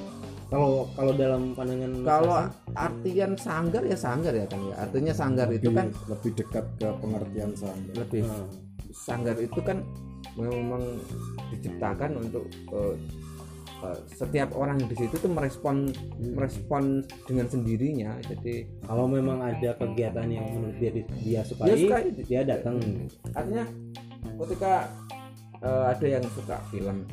Kalau 0.49 0.88
kalau 0.97 1.12
dalam 1.12 1.52
pandangan 1.52 1.93
kalau 2.09 2.37
artian 2.73 3.33
sanggar 3.37 3.85
ya 3.85 3.97
sanggar 3.97 4.33
ya 4.33 4.49
kan 4.49 4.61
ya. 4.64 4.75
Artinya 4.81 5.12
sanggar 5.12 5.49
itu 5.52 5.69
lebih, 5.69 5.76
kan 5.76 5.87
lebih 6.09 6.31
dekat 6.40 6.64
ke 6.81 6.88
pengertian 7.05 7.50
sanggar. 7.52 7.95
Lebih. 8.05 8.23
Hmm. 8.25 8.49
sanggar 8.88 9.37
itu 9.37 9.61
kan 9.62 9.85
memang 10.35 10.81
diciptakan 11.52 12.17
untuk 12.19 12.49
eh, 12.73 12.97
eh, 13.85 13.99
setiap 14.11 14.57
orang 14.57 14.81
di 14.88 14.97
situ 14.97 15.21
tuh 15.21 15.28
merespon 15.28 15.93
merespon 16.19 17.05
dengan 17.28 17.47
sendirinya. 17.47 18.17
Jadi 18.25 18.64
kalau 18.88 19.05
memang 19.05 19.45
ada 19.45 19.76
kegiatan 19.76 20.26
yang 20.33 20.49
menurut 20.49 20.76
dia 20.81 20.90
dia 21.21 21.40
sukai, 21.45 21.69
Dia 21.69 21.76
sukai. 21.76 22.02
dia 22.25 22.40
datang. 22.43 22.81
artinya 23.37 23.64
ketika 24.49 24.88
eh, 25.61 25.85
ada 25.93 26.07
yang 26.09 26.25
suka 26.33 26.57
film 26.73 27.05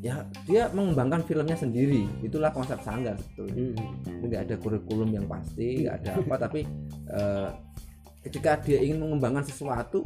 ya 0.00 0.24
dia 0.48 0.72
mengembangkan 0.72 1.20
filmnya 1.28 1.56
sendiri 1.56 2.08
itulah 2.24 2.48
konsep 2.48 2.80
sanggar 2.80 3.16
sebetulnya 3.20 3.76
Hmm. 3.76 4.24
Nggak 4.24 4.40
ada 4.48 4.54
kurikulum 4.56 5.10
yang 5.12 5.26
pasti 5.28 5.84
nggak 5.84 5.96
ada 6.00 6.10
apa 6.24 6.34
tapi 6.48 6.60
eh, 7.12 7.48
ketika 8.24 8.56
dia 8.64 8.80
ingin 8.80 9.04
mengembangkan 9.04 9.44
sesuatu 9.44 10.00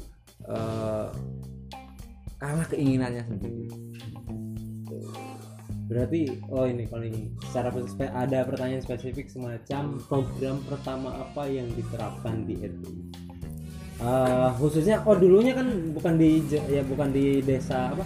eh, 0.50 1.08
karena 2.42 2.64
keinginannya 2.66 3.22
sendiri 3.24 3.66
Berarti 5.84 6.40
oh 6.48 6.64
ini 6.64 6.88
kalau 6.88 7.04
ini 7.04 7.28
secara 7.44 7.68
ada 8.16 8.38
pertanyaan 8.48 8.80
spesifik 8.80 9.28
semacam 9.28 10.00
program 10.08 10.56
pertama 10.64 11.12
apa 11.12 11.44
yang 11.44 11.68
diterapkan 11.76 12.48
di 12.48 12.56
RBI? 12.56 13.00
Eh, 14.00 14.48
khususnya 14.58 15.04
oh 15.04 15.14
dulunya 15.14 15.52
kan 15.52 15.68
bukan 15.92 16.16
di 16.16 16.40
ya 16.50 16.82
bukan 16.88 17.12
di 17.12 17.44
desa 17.44 17.92
apa? 17.92 18.04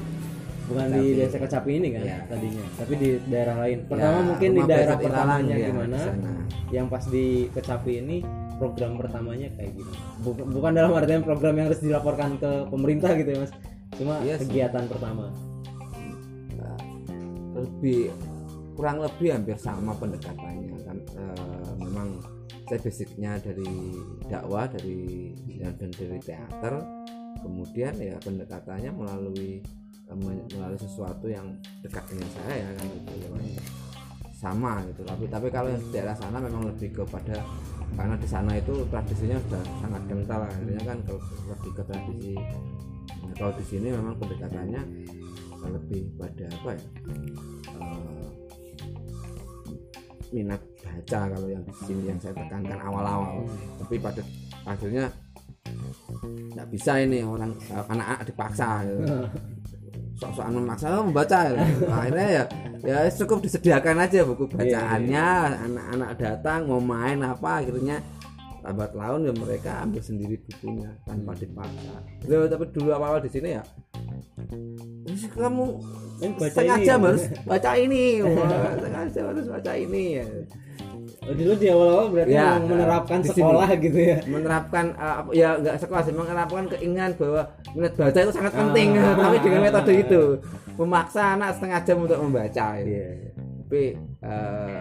Bukan 0.68 0.86
di 0.92 1.04
desa 1.16 1.36
Kecapi 1.36 1.70
ini 1.72 1.88
kan 1.90 2.02
Iya. 2.02 2.18
tadinya, 2.28 2.64
tapi 2.76 2.92
di 2.94 3.08
daerah 3.24 3.56
lain. 3.58 3.78
Pertama 3.84 4.12
Ya, 4.14 4.24
mungkin 4.24 4.50
di 4.52 4.62
daerah 4.62 4.96
pertamanya 4.96 5.54
ya, 5.54 5.68
gimana? 5.68 5.96
di 5.96 6.04
sana. 6.04 6.30
Yang 6.68 6.86
pas 6.86 7.04
di 7.08 7.24
Kecapi 7.48 7.92
ini 7.98 8.16
program 8.56 8.92
pertamanya 8.94 9.48
kayak 9.54 9.72
gimana? 9.72 10.00
Bukan, 10.52 10.70
dalam 10.72 10.92
artian 10.92 11.22
program 11.22 11.54
yang 11.54 11.66
harus 11.66 11.80
dilaporkan 11.80 12.36
ke 12.36 12.50
pemerintah 12.68 13.10
gitu 13.14 13.30
ya 13.30 13.38
mas, 13.40 13.52
cuma 13.96 14.14
Iya 14.20 14.34
sih. 14.36 14.44
kegiatan 14.44 14.84
pertama. 14.86 15.32
lebih 17.54 18.14
kurang 18.78 19.02
lebih 19.02 19.34
hampir 19.34 19.58
sama 19.58 19.90
pendekatannya 19.98 20.78
kan 20.78 20.94
eh, 21.10 21.70
memang 21.76 22.22
saya 22.64 22.78
basicnya 22.78 23.34
dari 23.42 23.66
dakwah 24.28 24.70
dari 24.70 25.34
dan 25.58 25.90
dari 25.90 26.18
teater 26.22 26.74
kemudian 27.40 27.98
ya 27.98 28.14
pendekatannya 28.20 28.94
melalui 28.94 29.58
me- 29.58 29.87
melalui 30.16 30.80
sesuatu 30.80 31.28
yang 31.28 31.46
dekat 31.84 32.04
dengan 32.08 32.28
saya 32.32 32.54
ya 32.64 32.70
kan? 32.76 32.86
Gitu 32.88 33.12
sama 34.38 34.78
gitu. 34.86 35.02
Tapi 35.02 35.26
tapi 35.26 35.50
kalau 35.50 35.66
yang 35.66 35.82
daerah 35.90 36.14
sana 36.14 36.38
memang 36.38 36.70
lebih 36.70 36.94
kepada 36.94 37.42
karena 37.98 38.14
di 38.14 38.28
sana 38.30 38.54
itu 38.54 38.86
tradisinya 38.86 39.38
sudah 39.50 39.62
sangat 39.82 40.02
kental 40.06 40.40
akhirnya 40.46 40.82
kan 40.86 40.98
kalau 41.02 41.20
lebih 41.50 41.70
ke 41.74 41.82
tradisi. 41.82 42.34
Nah, 43.26 43.34
kalau 43.34 43.52
di 43.58 43.64
sini 43.66 43.88
memang 43.90 44.14
pendekatannya 44.14 44.82
lebih 45.58 46.02
pada 46.14 46.46
apa 46.54 46.70
ya? 46.70 46.84
Eh, 47.82 48.26
minat 50.30 50.62
baca 50.86 51.20
kalau 51.34 51.48
yang 51.50 51.62
di 51.66 51.74
sini 51.82 52.02
yang 52.06 52.18
saya 52.22 52.38
tekankan 52.38 52.78
awal-awal. 52.78 53.42
Tapi 53.82 53.98
pada 53.98 54.22
akhirnya 54.62 55.10
nggak 56.54 56.68
bisa 56.70 57.02
ini 57.02 57.26
orang 57.26 57.58
anak-anak 57.74 58.22
dipaksa 58.22 58.86
gitu. 58.86 59.02
sok-sokan 60.18 60.52
memaksa 60.58 60.86
"Oh, 60.98 61.06
membaca 61.06 61.54
gitu. 61.54 61.86
akhirnya 61.86 62.28
ya 62.28 62.44
ya 62.82 62.98
cukup 63.14 63.38
disediakan 63.46 64.02
aja 64.02 64.26
buku 64.26 64.50
bacaannya. 64.50 65.28
anak-anak 65.70 66.10
datang 66.18 66.66
mau 66.66 66.82
main 66.82 67.22
apa 67.22 67.62
akhirnya 67.62 68.02
lambat 68.66 68.90
laun 68.98 69.30
ya 69.30 69.32
mereka 69.32 69.80
ambil 69.86 70.02
sendiri 70.02 70.36
bukunya 70.42 70.90
tanpa 71.06 71.32
dipaksa. 71.38 71.94
Loh, 72.26 72.50
tapi 72.50 72.64
dulu 72.74 72.90
awal-awal 72.90 73.22
di 73.22 73.30
sini 73.30 73.54
ya 73.54 73.62
"Wis, 75.06 75.30
kamu 75.30 75.64
baca 76.36 76.50
setengah 76.50 76.76
ini 76.76 76.84
ya?" 76.90 76.98
harus 76.98 77.24
baca 77.46 77.70
ini. 77.78 78.04
Wah, 78.26 79.06
jam 79.08 79.24
harus 79.30 79.46
baca 79.46 79.72
ini 79.78 80.02
ya 80.18 80.26
Oh, 81.20 81.32
dulu 81.32 81.52
di 81.54 81.66
awal-awal 81.66 82.06
berarti 82.08 82.32
Ya, 82.32 82.56
menerapkan 82.58 83.18
di 83.18 83.28
sini. 83.28 83.40
sekolah 83.40 83.68
gitu 83.76 83.98
ya. 83.98 84.16
menerapkan 84.24 84.84
uh, 84.94 85.20
ya 85.30 85.48
nggak 85.56 85.76
sekolah 85.78 86.02
sih 86.02 86.12
menerapkan 86.12 86.64
keinginan 86.68 87.10
bahwa 87.14 87.42
minat 87.72 87.92
baca 87.94 88.18
itu 88.18 88.32
sangat 88.32 88.52
penting 88.52 88.88
tapi 89.22 89.36
dengan 89.38 89.60
metode 89.62 89.92
itu 89.94 90.22
memaksa 90.74 91.34
anak 91.34 91.50
setengah 91.54 91.80
jam 91.82 91.96
untuk 92.00 92.18
membaca 92.18 92.66
ya. 92.74 92.82
Iya. 92.82 93.08
tapi 93.60 93.82
uh, 94.22 94.80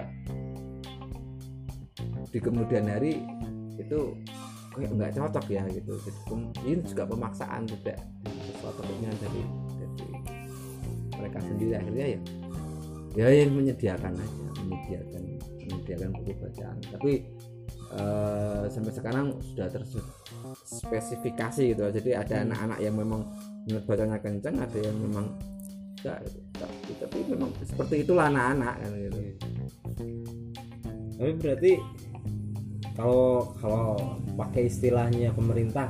di 2.28 2.40
kemudian 2.40 2.86
hari 2.86 3.24
itu 3.76 4.00
kayak 4.72 4.92
nggak 4.94 5.12
cocok 5.14 5.46
ya 5.50 5.64
gitu 5.68 5.94
ini 6.64 6.82
juga 6.82 7.04
pemaksaan 7.04 7.66
tidak 7.66 7.98
sesuatu 8.46 8.82
keinginan 8.84 9.18
dari 9.18 9.42
dari 9.76 10.08
mereka 11.14 11.40
sendiri 11.42 11.74
akhirnya 11.74 12.06
ya 12.14 12.20
ya 13.18 13.28
yang 13.34 13.52
menyediakan 13.52 14.14
aja 14.14 14.47
menyediakan 14.68 15.24
menyediakan 15.64 16.10
buku 16.20 16.32
bacaan. 16.38 16.78
Tapi 16.92 17.14
eh, 17.96 18.64
sampai 18.68 18.92
sekarang 18.92 19.26
sudah 19.42 19.68
terspesifikasi 19.72 21.64
gitu. 21.74 21.84
Jadi 21.88 22.10
ada 22.12 22.44
anak-anak 22.44 22.80
yang 22.84 22.96
memang 23.00 23.24
minat 23.68 23.84
bacanya 23.88 24.20
kenceng 24.20 24.60
ada 24.60 24.80
yang 24.80 24.96
memang 25.00 25.26
enggak 25.98 26.20
gitu. 26.30 26.40
tapi, 26.56 26.92
tapi 27.02 27.18
memang 27.28 27.50
seperti 27.66 27.96
itulah 28.06 28.26
anak-anak 28.30 28.76
kan 28.80 28.92
gitu. 28.96 29.20
Tapi 31.18 31.32
berarti 31.42 31.72
kalau 32.94 33.54
kalau 33.58 33.98
pakai 34.38 34.70
istilahnya 34.70 35.34
pemerintah 35.34 35.90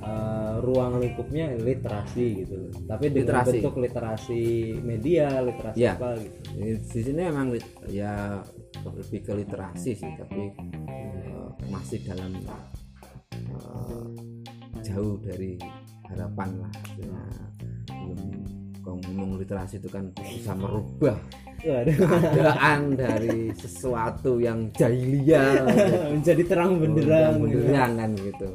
eh, 0.00 0.54
ruang 0.60 0.96
lingkupnya 0.96 1.52
literasi 1.54 2.26
gitu. 2.40 2.56
Tapi 2.84 3.08
dengan 3.08 3.44
Literasi. 3.44 3.52
bentuk 3.54 3.74
literasi 3.76 4.42
media, 4.80 5.40
literasi 5.40 5.76
Iya. 5.78 5.92
apa 5.94 6.08
gitu. 6.16 6.38
Di- 6.56 6.80
sini 6.82 7.22
memang 7.22 7.46
lit- 7.50 7.80
ya 7.86 8.40
lebih 8.80 9.20
ke 9.22 9.32
literasi 9.36 9.92
sih 9.92 10.12
tapi 10.14 10.56
eh, 10.88 11.48
masih 11.68 12.00
dalam 12.02 12.32
eh, 13.32 14.06
jauh 14.80 15.20
dari 15.20 15.60
harapan 16.06 16.48
lah 16.58 16.72
artinya 16.72 17.22
belum 17.86 18.20
kalau 18.90 19.06
ngomong 19.06 19.38
literasi 19.38 19.78
itu 19.78 19.86
kan 19.86 20.10
bisa 20.18 20.50
merubah 20.58 21.14
Waduh, 21.62 21.94
keadaan 21.94 22.98
dari 22.98 23.54
sesuatu 23.54 24.42
yang 24.42 24.74
jahiliyah 24.74 25.62
menjadi 26.18 26.42
terang 26.42 26.82
benderang. 26.82 27.38
gitu. 27.38 27.62
benderang 27.62 27.92
kan 27.94 28.10
gitu 28.18 28.48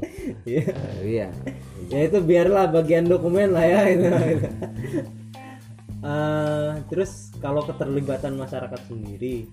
Iya. 0.43 0.65
Iya 0.99 1.27
ya 1.87 1.99
itu 2.03 2.17
biarlah 2.19 2.67
bagian 2.67 3.07
dokumen 3.07 3.55
lah 3.55 3.63
ya 3.63 3.81
itu. 3.95 4.07
Eh, 6.05 6.71
terus 6.85 7.33
kalau 7.41 7.65
keterlibatan 7.65 8.37
masyarakat 8.37 8.77
sendiri, 8.85 9.49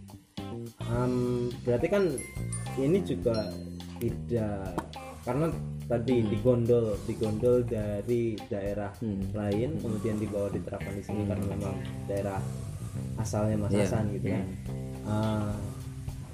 em, 0.84 1.48
berarti 1.64 1.88
kan 1.88 2.04
ini 2.76 3.00
juga 3.00 3.48
tidak 3.96 4.76
karena 5.24 5.48
tadi 5.84 6.24
digondol 6.24 6.96
digondol 7.04 7.62
dari 7.62 8.38
daerah 8.48 8.90
Hmm. 8.98 9.20
lain 9.32 9.76
kemudian 9.78 10.16
dibawa 10.16 10.48
diterapkan 10.48 10.94
di 10.94 11.02
sini 11.02 11.22
karena 11.26 11.44
memang 11.48 11.74
daerah 12.06 12.38
asalnya 13.16 13.56
Mas 13.58 13.72
Iya. 13.72 13.84
Hasan 13.86 14.04
gitu 14.12 14.26
kan 14.28 14.44
Eh, 15.02 15.52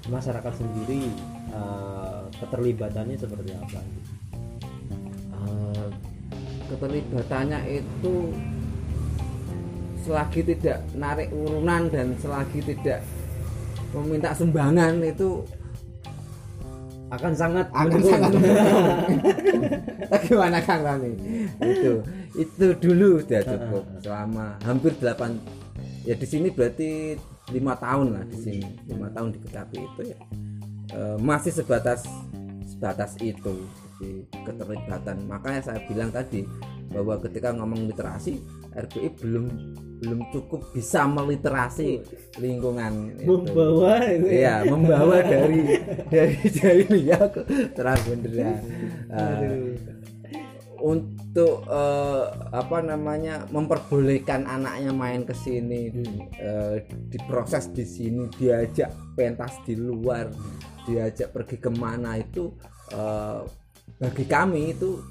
masyarakat 0.07 0.53
sendiri 0.55 1.09
eh, 1.49 2.21
keterlibatannya 2.37 3.17
seperti 3.17 3.49
apa 3.51 3.81
Eh, 5.39 5.87
keterlibatannya 6.67 7.59
itu 7.67 8.15
selagi 9.99 10.41
tidak 10.45 10.79
narik 10.93 11.29
urunan 11.29 11.89
dan 11.89 12.13
selagi 12.17 12.61
tidak 12.63 13.01
meminta 13.91 14.31
sumbangan 14.31 15.01
itu 15.01 15.43
akan 17.09 17.33
sangat 17.33 17.65
akan 17.73 17.85
mendukung. 17.89 18.11
sangat 18.11 18.31
bagaimana 20.09 20.57
Kang 20.67 20.81
Rani? 20.85 21.11
Itu 21.61 21.91
itu 22.37 22.65
dulu 22.77 23.19
sudah 23.25 23.41
cukup 23.45 23.83
selama 24.05 24.47
hampir 24.61 24.93
8 24.97 26.05
ya 26.05 26.15
di 26.15 26.27
sini 26.29 26.53
berarti 26.53 27.17
lima 27.49 27.73
tahun 27.77 28.13
lah 28.13 28.23
di 28.29 28.37
sini. 28.37 28.69
Lima 28.85 29.09
tahun 29.09 29.33
di 29.33 29.39
Kecapi 29.41 29.77
itu 29.77 30.01
ya. 30.05 30.19
Eh, 30.89 31.17
masih 31.21 31.53
sebatas 31.53 32.05
sebatas 32.65 33.17
itu 33.21 33.65
di 33.99 34.23
keterlibatan 34.47 35.27
makanya 35.27 35.61
saya 35.61 35.79
bilang 35.85 36.09
tadi 36.09 36.47
bahwa 36.89 37.21
ketika 37.21 37.53
ngomong 37.53 37.85
literasi 37.91 38.41
RBI 38.73 39.09
belum 39.21 39.45
belum 39.99 40.19
cukup 40.31 40.71
bisa 40.71 41.03
meliterasi 41.05 41.99
lingkungan 42.39 43.19
membawa 43.19 43.99
itu 44.07 44.31
ya. 44.31 44.63
Iya, 44.63 44.71
membawa 44.71 45.17
dari 45.19 45.61
dari 46.07 46.39
jahiliyah 46.55 47.23
ke 47.27 47.41
terang 47.75 47.99
benderang. 48.07 48.63
Eh, 49.11 49.75
untuk 50.79 51.67
eh, 51.67 52.25
apa 52.55 52.79
namanya 52.79 53.43
memperbolehkan 53.51 54.47
anaknya 54.47 54.95
main 54.95 55.27
ke 55.27 55.35
sini 55.35 55.91
eh, 56.39 56.87
diproses 57.11 57.67
di 57.75 57.83
sini 57.83 58.31
diajak 58.39 58.95
pentas 59.19 59.59
di 59.67 59.75
luar 59.75 60.31
diajak 60.87 61.35
pergi 61.35 61.59
ke 61.59 61.67
mana 61.75 62.15
itu 62.15 62.55
eh, 62.95 63.43
bagi 63.99 64.23
kami 64.23 64.71
itu 64.71 65.03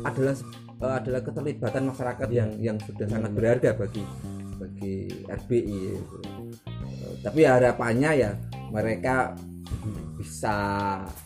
adalah 0.00 0.34
eh, 0.80 0.94
adalah 1.04 1.20
keterlibatan 1.20 1.92
masyarakat 1.92 2.28
yang 2.32 2.50
yang 2.58 2.76
sudah 2.80 3.06
sangat 3.06 3.30
berharga 3.36 3.70
bagi 3.76 4.04
bagi 4.56 4.96
RBI 5.28 5.80
itu. 6.00 6.18
Eh, 6.24 7.14
tapi 7.20 7.44
harapannya 7.44 8.10
ya 8.16 8.30
mereka 8.72 9.36
bisa 10.16 10.56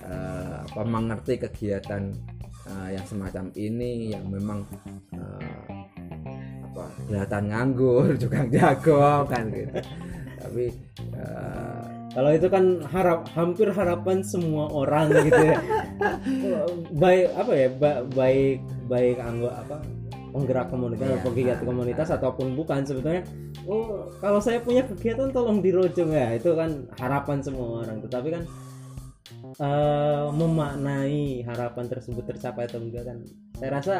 eh, 0.02 0.58
apa 0.66 0.82
mengerti 0.82 1.38
kegiatan 1.38 2.10
eh, 2.66 2.88
yang 2.98 3.06
semacam 3.06 3.54
ini 3.54 4.10
yang 4.10 4.26
memang 4.26 4.66
eh, 5.14 5.66
apa 6.66 6.84
kelihatan 7.06 7.44
nganggur 7.54 8.14
tukang 8.20 8.50
jago 8.50 9.22
kan 9.30 9.46
gitu 9.54 9.78
tapi 10.42 10.64
eh, 11.14 11.97
Kalau 12.08 12.30
itu 12.32 12.48
kan 12.48 12.64
harap 12.88 13.28
hampir 13.36 13.68
harapan 13.68 14.24
semua 14.24 14.66
orang 14.68 15.12
gitu 15.22 15.38
ya. 15.38 15.56
baik 17.02 17.26
apa 17.36 17.52
ya? 17.52 17.68
ba- 17.70 18.04
baik 18.08 18.58
baik 18.88 19.16
anggota 19.20 19.60
apa? 19.60 19.76
penggerak 20.28 20.68
komunitas, 20.68 21.08
Iya. 21.08 21.24
pegiat 21.24 21.58
komunitas 21.64 22.08
ataupun 22.12 22.52
bukan 22.52 22.84
sebetulnya. 22.84 23.24
Oh, 23.64 24.12
kalau 24.20 24.38
saya 24.38 24.60
punya 24.60 24.84
kegiatan 24.84 25.32
tolong 25.32 25.64
dirojong 25.64 26.12
ya. 26.12 26.36
Itu 26.36 26.52
kan 26.52 26.84
harapan 27.00 27.40
semua 27.40 27.82
orang. 27.82 28.04
Tetapi 28.04 28.28
kan 28.36 28.44
eh, 29.56 30.26
memaknai 30.28 31.42
harapan 31.44 31.84
tersebut 31.88 32.24
tercapai 32.24 32.68
atau 32.68 32.76
enggak 32.78 33.08
kan? 33.08 33.18
Saya 33.56 33.70
rasa 33.80 33.96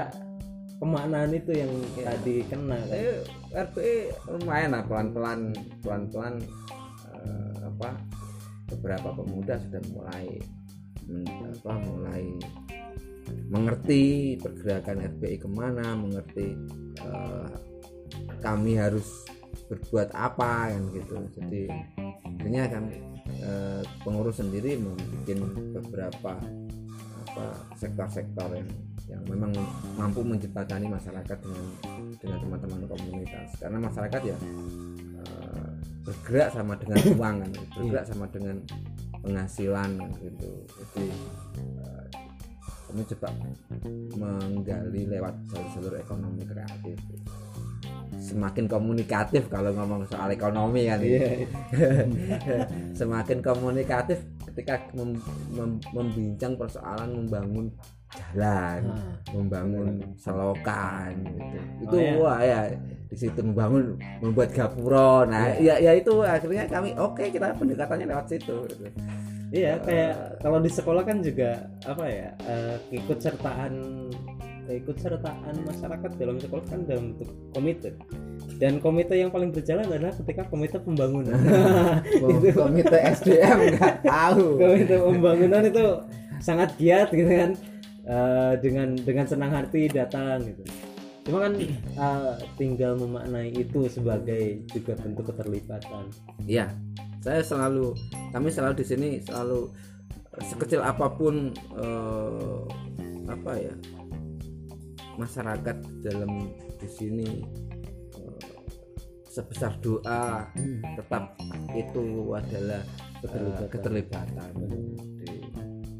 pemaknaan 0.79 1.33
itu 1.33 1.51
yang 1.51 1.73
tadi 1.97 2.44
kena 2.44 2.77
kan. 2.77 2.92
eh, 2.92 3.25
RPI 3.57 3.97
lumayan 4.38 4.77
lah 4.77 4.85
pelan-pelan 4.85 5.40
pelan-pelan 5.81 6.44
apa 7.79 7.95
beberapa 8.75 9.14
pemuda 9.14 9.55
sudah 9.62 9.81
mulai 9.95 10.27
apa 11.55 11.73
mulai 11.88 12.25
mengerti 13.49 14.37
pergerakan 14.37 15.05
RPI 15.17 15.37
ke 15.41 15.49
mana 15.49 15.97
mengerti 15.97 16.53
eh, 17.01 17.49
kami 18.43 18.77
harus 18.77 19.25
berbuat 19.69 20.12
apa 20.17 20.73
kan 20.73 20.83
gitu. 20.97 21.17
Jadi 21.37 21.62
akhirnya 22.25 22.64
kan 22.69 22.85
eh, 23.41 23.83
pengurus 24.05 24.41
sendiri 24.41 24.81
membuat 24.81 25.85
beberapa 25.85 26.33
apa 27.29 27.47
sektor-sektor 27.77 28.49
yang 28.57 28.69
yang 29.09 29.23
memang 29.25 29.53
mampu 29.97 30.21
menjembatani 30.21 30.85
masyarakat 30.88 31.38
dengan 31.41 31.67
dengan 32.21 32.38
teman-teman 32.45 32.81
komunitas. 32.88 33.49
Karena 33.57 33.79
masyarakat 33.81 34.21
ya 34.25 34.37
bergerak 36.09 36.49
sama 36.57 36.73
dengan 36.81 36.97
uang 37.21 37.35
kan 37.44 37.51
bergerak 37.77 38.05
sama 38.09 38.25
dengan 38.33 38.57
penghasilan 39.21 39.90
kan, 40.01 40.11
gitu. 40.25 40.51
Jadi 40.64 41.05
eh, 41.61 42.05
kami 42.88 43.03
coba 43.12 43.29
menggali 44.16 45.03
lewat 45.05 45.35
jalur-jalur 45.53 45.94
ekonomi 46.01 46.42
kreatif 46.49 46.97
semakin 48.18 48.64
komunikatif 48.66 49.47
kalau 49.53 49.71
ngomong 49.77 50.03
soal 50.09 50.33
ekonomi 50.33 50.88
kan 50.88 50.99
Iya. 50.99 51.44
semakin 52.99 53.38
komunikatif 53.44 54.25
ketika 54.49 54.81
mem- 54.97 55.23
mem- 55.53 55.85
membincang 55.94 56.57
persoalan 56.59 57.25
membangun 57.25 57.68
jalan 58.09 58.81
Nah. 58.85 59.14
membangun 59.31 59.88
selokan 60.16 61.12
gitu. 61.21 61.59
itu 61.79 61.92
Oh, 61.92 62.01
iya. 62.01 62.12
wah 62.16 62.40
ya 62.40 62.61
di 63.05 63.16
situ 63.16 63.40
membangun 63.42 63.97
membuat 64.18 64.51
gapura 64.51 65.25
nah 65.25 65.53
ya 65.55 65.77
ya 65.77 65.92
itu 65.92 66.21
akhirnya 66.21 66.64
kami 66.66 66.92
oke 66.94 67.21
kita 67.25 67.53
pendekatannya 67.55 68.07
lewat 68.07 68.27
situ 68.29 68.57
gitu. 68.66 68.85
Iya, 69.49 69.81
kayak 69.81 70.12
kalau 70.38 70.61
di 70.61 70.68
sekolah 70.68 71.03
kan 71.03 71.25
juga 71.25 71.57
apa 71.83 72.05
ya 72.05 72.29
eh, 72.42 72.77
ikut 72.92 73.16
sertaan 73.16 73.73
ikut 74.68 74.97
sertaan 75.01 75.64
masyarakat 75.64 76.11
dalam 76.14 76.37
sekolah 76.37 76.64
kan 76.66 76.85
dalam 76.85 77.16
bentuk 77.16 77.29
komite 77.51 77.97
dan 78.61 78.77
komite 78.77 79.16
yang 79.16 79.33
paling 79.33 79.49
berjalan 79.49 79.88
adalah 79.88 80.12
ketika 80.14 80.44
komite 80.44 80.77
pembangunan 80.77 81.33
Kom- 82.21 82.44
komite 82.44 82.92
SDM 83.16 83.73
nggak 83.73 84.05
tahu 84.05 84.61
komite 84.61 84.97
pembangunan 84.99 85.62
itu 85.64 85.85
sangat 86.38 86.68
giat 86.77 87.09
gitu 87.09 87.27
kan 87.27 87.51
Eh, 88.09 88.55
dengan 88.64 88.97
dengan 88.97 89.29
senang 89.29 89.53
hati 89.53 89.85
datang 89.85 90.40
gitu. 90.40 90.64
Cuma 91.29 91.44
kan 91.44 91.61
eh, 91.61 92.35
tinggal 92.57 92.97
memaknai 92.97 93.53
itu 93.53 93.85
sebagai 93.85 94.64
juga 94.73 94.97
bentuk 94.97 95.29
keterlibatan. 95.29 96.09
Iya, 96.49 96.73
saya 97.21 97.44
selalu 97.44 97.92
kami 98.33 98.49
selalu 98.49 98.81
di 98.81 98.87
sini 98.88 99.09
selalu 99.21 99.68
sekecil 100.40 100.81
apa 100.81 101.05
pun 101.12 101.53
eh, 101.77 102.61
apa 103.29 103.53
ya 103.61 103.77
masyarakat 105.21 105.77
dalam 106.01 106.49
di 106.81 106.88
sini 106.88 107.29
sebesar 109.29 109.77
doa 109.85 110.49
tetap 110.97 111.37
itu 111.77 112.33
adalah 112.33 112.81
keterlibatan. 113.68 114.49
Di- 114.64 115.44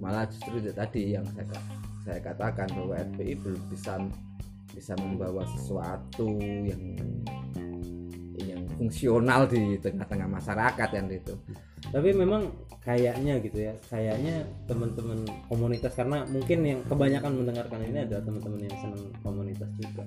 malah 0.01 0.25
justru 0.31 0.63
tadi 0.73 1.13
yang 1.13 1.27
saya 1.37 1.45
saya 2.09 2.25
katakan 2.25 2.65
bahwa 2.73 2.97
FPI 3.13 3.35
belum 3.45 3.63
bisa 3.69 4.01
bisa 4.73 4.97
membawa 4.97 5.45
sesuatu 5.53 6.41
yang 6.41 6.97
yang 8.41 8.65
fungsional 8.81 9.45
di 9.45 9.77
tengah-tengah 9.77 10.29
masyarakat 10.31 10.89
yang 10.97 11.07
itu. 11.13 11.35
tapi 11.93 12.17
memang 12.17 12.49
kayaknya 12.81 13.37
gitu 13.45 13.59
ya 13.69 13.75
kayaknya 13.93 14.49
teman-teman 14.65 15.25
komunitas 15.53 15.93
karena 15.93 16.25
mungkin 16.33 16.59
yang 16.65 16.81
kebanyakan 16.89 17.33
mendengarkan 17.45 17.81
ini 17.85 18.09
adalah 18.09 18.23
teman-teman 18.25 18.61
yang 18.65 18.77
senang 18.81 19.05
komunitas 19.21 19.71
juga 19.77 20.05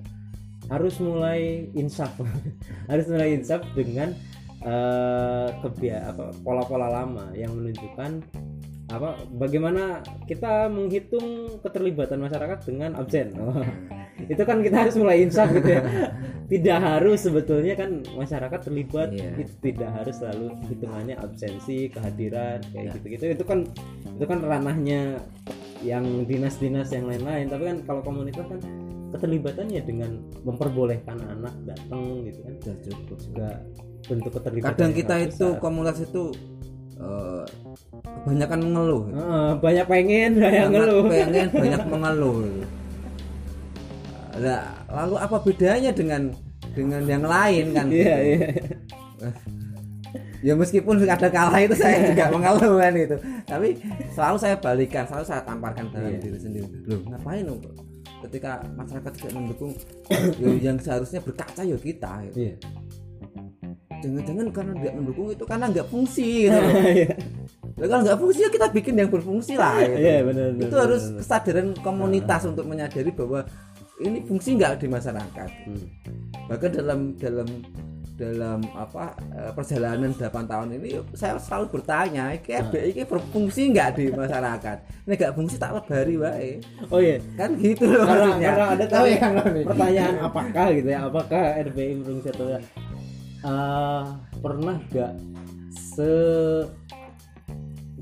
harus 0.70 0.96
mulai 1.02 1.68
insaf 1.78 2.12
harus 2.92 3.06
mulai 3.10 3.38
insaf 3.38 3.62
dengan 3.74 4.14
eh, 4.62 5.50
kebia 5.62 6.10
pola-pola 6.42 6.90
lama 7.02 7.34
yang 7.34 7.54
menunjukkan 7.54 8.24
apa 8.92 9.10
bagaimana 9.32 9.84
kita 10.26 10.68
menghitung 10.68 11.26
keterlibatan 11.60 12.20
masyarakat 12.20 12.60
dengan 12.64 12.94
absen 12.94 13.32
Oh, 13.34 13.64
itu 14.22 14.44
kan 14.44 14.60
kita 14.60 14.84
harus 14.84 14.96
mulai 14.96 15.24
insaf 15.24 15.50
gitu 15.50 15.66
ya 15.72 15.82
tidak 16.48 16.78
harus 16.80 17.20
sebetulnya 17.22 17.74
kan 17.74 17.90
masyarakat 18.12 18.60
terlibat 18.62 19.10
Iya. 19.10 19.34
itu 19.36 19.54
tidak 19.62 19.90
harus 19.94 20.16
selalu 20.16 20.48
hitungannya 20.68 21.16
absensi 21.16 21.88
kehadiran 21.88 22.60
Ya. 22.70 22.70
kayak 22.70 22.88
gitu 22.94 23.06
gitu 23.10 23.24
itu 23.32 23.44
kan 23.44 23.60
itu 24.12 24.26
kan 24.26 24.40
ranahnya 24.40 25.24
yang 25.82 26.06
dinas-dinas 26.24 26.92
yang 26.92 27.08
lain-lain 27.08 27.48
tapi 27.48 27.64
kan 27.66 27.78
kalau 27.82 28.02
komunitas 28.02 28.46
kan 28.46 28.60
keterlibatannya 29.10 29.82
dengan 29.82 30.12
memperbolehkan 30.44 31.18
anak 31.20 31.56
datang 31.66 32.22
gitu 32.24 32.40
kan 32.42 32.54
Sudah 32.62 32.78
cukup. 32.86 33.18
juga 33.20 33.48
bentuk 34.04 34.32
keterlibatan 34.34 34.74
Kadang 34.74 34.94
kita 34.94 35.16
itu 35.22 35.46
besar. 35.48 35.60
komunitas 35.60 36.00
itu 36.02 36.24
eh, 37.02 37.44
kebanyakan 38.22 38.60
mengeluh. 38.62 39.04
Heeh, 39.10 39.50
banyak 39.58 39.86
pengen 39.86 40.32
banyak 40.38 40.68
ngeluh 40.70 41.02
pengen 41.06 41.48
banyak 41.64 41.82
mengeluh. 41.86 42.38
Lah, 44.32 44.64
lalu 44.88 45.16
apa 45.20 45.38
bedanya 45.44 45.92
dengan 45.92 46.32
dengan 46.72 47.04
yang 47.04 47.24
lain 47.28 47.66
kan? 47.76 47.86
iya 47.92 48.16
gitu. 48.16 48.32
iya 48.32 48.50
Ya 50.42 50.58
meskipun 50.58 50.98
ada 51.06 51.30
kalah 51.30 51.62
itu 51.62 51.78
saya 51.78 52.02
juga 52.02 52.34
mengeluh 52.34 52.82
kan 52.82 52.98
itu. 52.98 53.14
Tapi 53.46 53.78
selalu 54.10 54.38
saya 54.42 54.56
balikan, 54.58 55.06
selalu 55.06 55.22
saya 55.22 55.46
tamparkan 55.46 55.86
dalam 55.94 56.18
Iya. 56.18 56.18
diri 56.18 56.40
sendiri. 56.42 56.66
Loh, 56.90 56.98
ngapain 57.14 57.46
loh? 57.46 57.62
Ketika 58.26 58.66
masyarakat 58.74 59.12
tidak 59.22 59.32
mendukung, 59.38 59.78
yang 60.66 60.82
seharusnya 60.82 61.22
berkaca 61.22 61.62
ya 61.62 61.78
kita. 61.78 62.26
gitu. 62.34 62.58
Jangan-jangan 64.02 64.48
karena 64.50 64.74
tidak 64.82 64.94
mendukung 64.98 65.28
itu 65.32 65.44
karena 65.48 65.66
nggak 65.70 65.88
fungsi 65.88 66.28
gitu. 66.50 66.60
Iya. 67.82 67.88
Kalau 67.88 68.04
nggak 68.06 68.20
fungsi 68.22 68.40
ya 68.46 68.50
kita 68.54 68.68
bikin 68.70 68.94
yang 68.94 69.10
berfungsi 69.10 69.54
lah 69.58 69.82
gitu. 69.82 69.98
Iya, 69.98 70.22
benar, 70.22 70.48
itu 70.54 70.66
benar, 70.70 70.82
harus 70.86 71.04
benar. 71.10 71.18
kesadaran 71.24 71.68
komunitas 71.82 72.42
untuk 72.46 72.66
menyadari 72.70 73.10
bahwa 73.10 73.42
ini 74.02 74.20
fungsi 74.26 74.58
nggak 74.58 74.82
di 74.82 74.88
masyarakat 74.90 75.50
Hmm. 75.62 75.86
bahkan 76.50 76.72
dalam 76.74 77.00
dalam 77.22 77.48
dalam 78.18 78.60
apa 78.78 79.18
eh, 79.34 79.50
perjalanan 79.56 80.14
8 80.14 80.46
tahun 80.46 80.68
ini 80.78 80.90
saya 81.18 81.42
selalu 81.42 81.80
bertanya 81.80 82.34
ini 82.38 82.54
FBI 82.54 82.86
ini 82.94 83.04
berfungsi 83.08 83.72
nggak 83.74 83.90
di 83.98 84.06
masyarakat 84.14 84.78
ini 85.08 85.14
nggak 85.18 85.34
fungsi 85.34 85.56
tak 85.58 85.74
lebari 85.80 86.16
wae 86.22 86.52
oh 86.92 87.02
iya 87.02 87.18
kan 87.34 87.56
gitu 87.58 87.90
loh 87.90 88.06
karena, 88.06 88.26
maksudnya. 88.30 88.50
karena 88.52 88.66
ada 88.68 88.86
Tahu 88.92 89.06
ya, 89.08 89.28
pertanyaan 89.70 90.16
apakah 90.22 90.66
gitu 90.76 90.90
ya 90.92 91.00
apakah 91.08 91.42
RBI 91.66 91.92
berfungsi 92.04 92.28
atau 92.30 92.46
tidak 92.52 92.64
Eh, 93.42 94.04
pernah 94.38 94.78
gak 94.88 95.18
se 95.72 96.12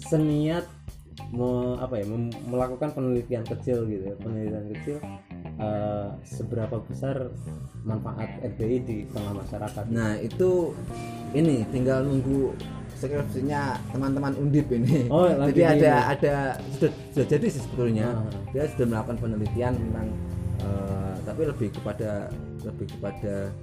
seniat 0.01 0.65
me- 1.29 1.77
apa 1.77 1.95
ya 1.95 2.05
mem- 2.05 2.35
melakukan 2.45 2.91
penelitian 2.91 3.43
kecil 3.43 3.85
gitu 3.85 4.03
ya 4.05 4.15
penelitian 4.17 4.65
kecil 4.73 4.97
eh, 5.55 6.07
seberapa 6.25 6.79
besar 6.81 7.31
manfaat 7.81 8.27
RBI 8.41 8.77
di 8.81 8.97
tengah 9.07 9.33
masyarakat 9.37 9.83
Nah 9.89 10.15
itu 10.17 10.75
ini 11.31 11.63
tinggal 11.69 12.03
nunggu 12.03 12.51
skripsinya 12.91 13.79
teman-teman 13.89 14.35
undip 14.35 14.67
ini. 14.69 15.07
Oh, 15.07 15.23
jadi 15.47 15.71
ada 15.71 15.93
ini. 15.95 16.11
ada 16.17 16.35
sudah 16.69 16.91
sudah 17.15 17.27
jadi 17.29 17.45
sih 17.47 17.63
sebetulnya 17.63 18.07
Ah. 18.11 18.27
dia 18.51 18.67
sudah 18.67 18.85
melakukan 18.89 19.17
penelitian 19.19 19.71
tentang 19.77 20.07
eh, 20.59 21.13
tapi 21.23 21.41
lebih 21.45 21.69
kepada 21.71 22.27
lebih 22.59 22.91
kepada 22.91 23.55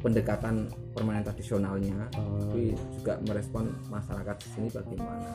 pendekatan 0.00 0.66
permainan 0.92 1.24
tradisionalnya, 1.24 2.08
Oh, 2.16 2.36
tapi 2.40 2.72
juga 2.94 3.20
merespon 3.24 3.68
masyarakat 3.88 4.36
di 4.36 4.48
sini 4.48 4.68
bagaimana. 4.68 5.28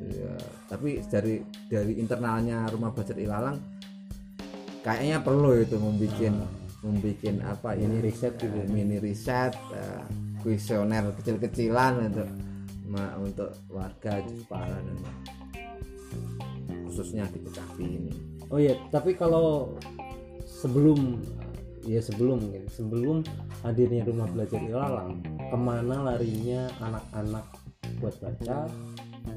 Iya, 0.00 0.34
tapi 0.66 1.04
dari 1.06 1.34
dari 1.68 1.92
internalnya 1.96 2.64
rumah 2.68 2.88
belajar 2.88 3.14
Ilalang 3.14 3.60
kayaknya 4.80 5.20
perlu 5.20 5.52
itu 5.54 5.76
membuat 5.76 6.32
membuat 6.80 7.20
apa 7.46 7.76
ini 7.76 8.00
riset 8.00 8.32
gitu. 8.40 8.48
eh, 8.54 8.64
mini 8.64 8.96
riset 8.96 9.52
eh, 9.70 10.02
kuesioner 10.40 11.12
kecil-kecilan 11.20 12.00
untuk 12.08 12.28
ma- 12.88 13.12
untuk 13.20 13.52
warga 13.68 14.24
Jepara 14.24 14.72
dan 14.72 14.96
khususnya 16.88 17.28
di 17.28 17.38
Betawi 17.38 17.86
ini 17.86 18.14
Oh 18.50 18.58
iya, 18.58 18.74
tapi 18.90 19.14
kalau 19.14 19.78
sebelum 20.42 21.22
ya 21.84 22.00
sebelum 22.00 22.40
mungkin 22.40 22.64
sebelum 22.68 23.16
hadirnya 23.62 24.04
rumah 24.04 24.28
belajar 24.28 24.60
Ilalang, 24.60 25.20
ke 25.24 25.56
mana 25.56 25.96
larinya 26.04 26.68
anak-anak 26.78 27.44
buat 27.98 28.14
baca, 28.20 28.68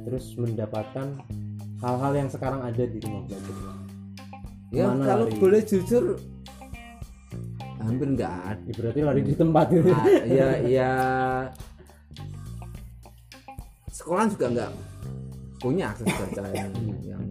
terus 0.04 0.36
mendapatkan 0.36 1.08
hal-hal 1.80 2.14
yang 2.16 2.30
sekarang 2.32 2.62
ada 2.62 2.84
di 2.84 3.00
rumah 3.00 3.24
belajar 3.26 3.54
Ilalang. 3.54 3.82
ya 4.70 4.84
Ke 4.84 4.90
mana 4.92 5.04
kalau 5.06 5.26
lari? 5.28 5.38
boleh 5.40 5.62
jujur 5.64 6.04
hampir 7.84 8.08
nggak 8.16 8.34
ada 8.48 8.64
Ya, 8.64 8.74
berarti 8.80 9.00
lari 9.04 9.22
di 9.22 9.34
tempat. 9.36 9.66
Ah, 9.92 10.06
ya 10.24 10.48
ya 10.64 10.92
sekolah 13.92 14.26
juga 14.32 14.46
nggak 14.50 14.72
punya 15.60 15.92
akses 15.92 16.08
baca 16.08 16.44
yang, 16.52 16.74
yang 17.04 17.24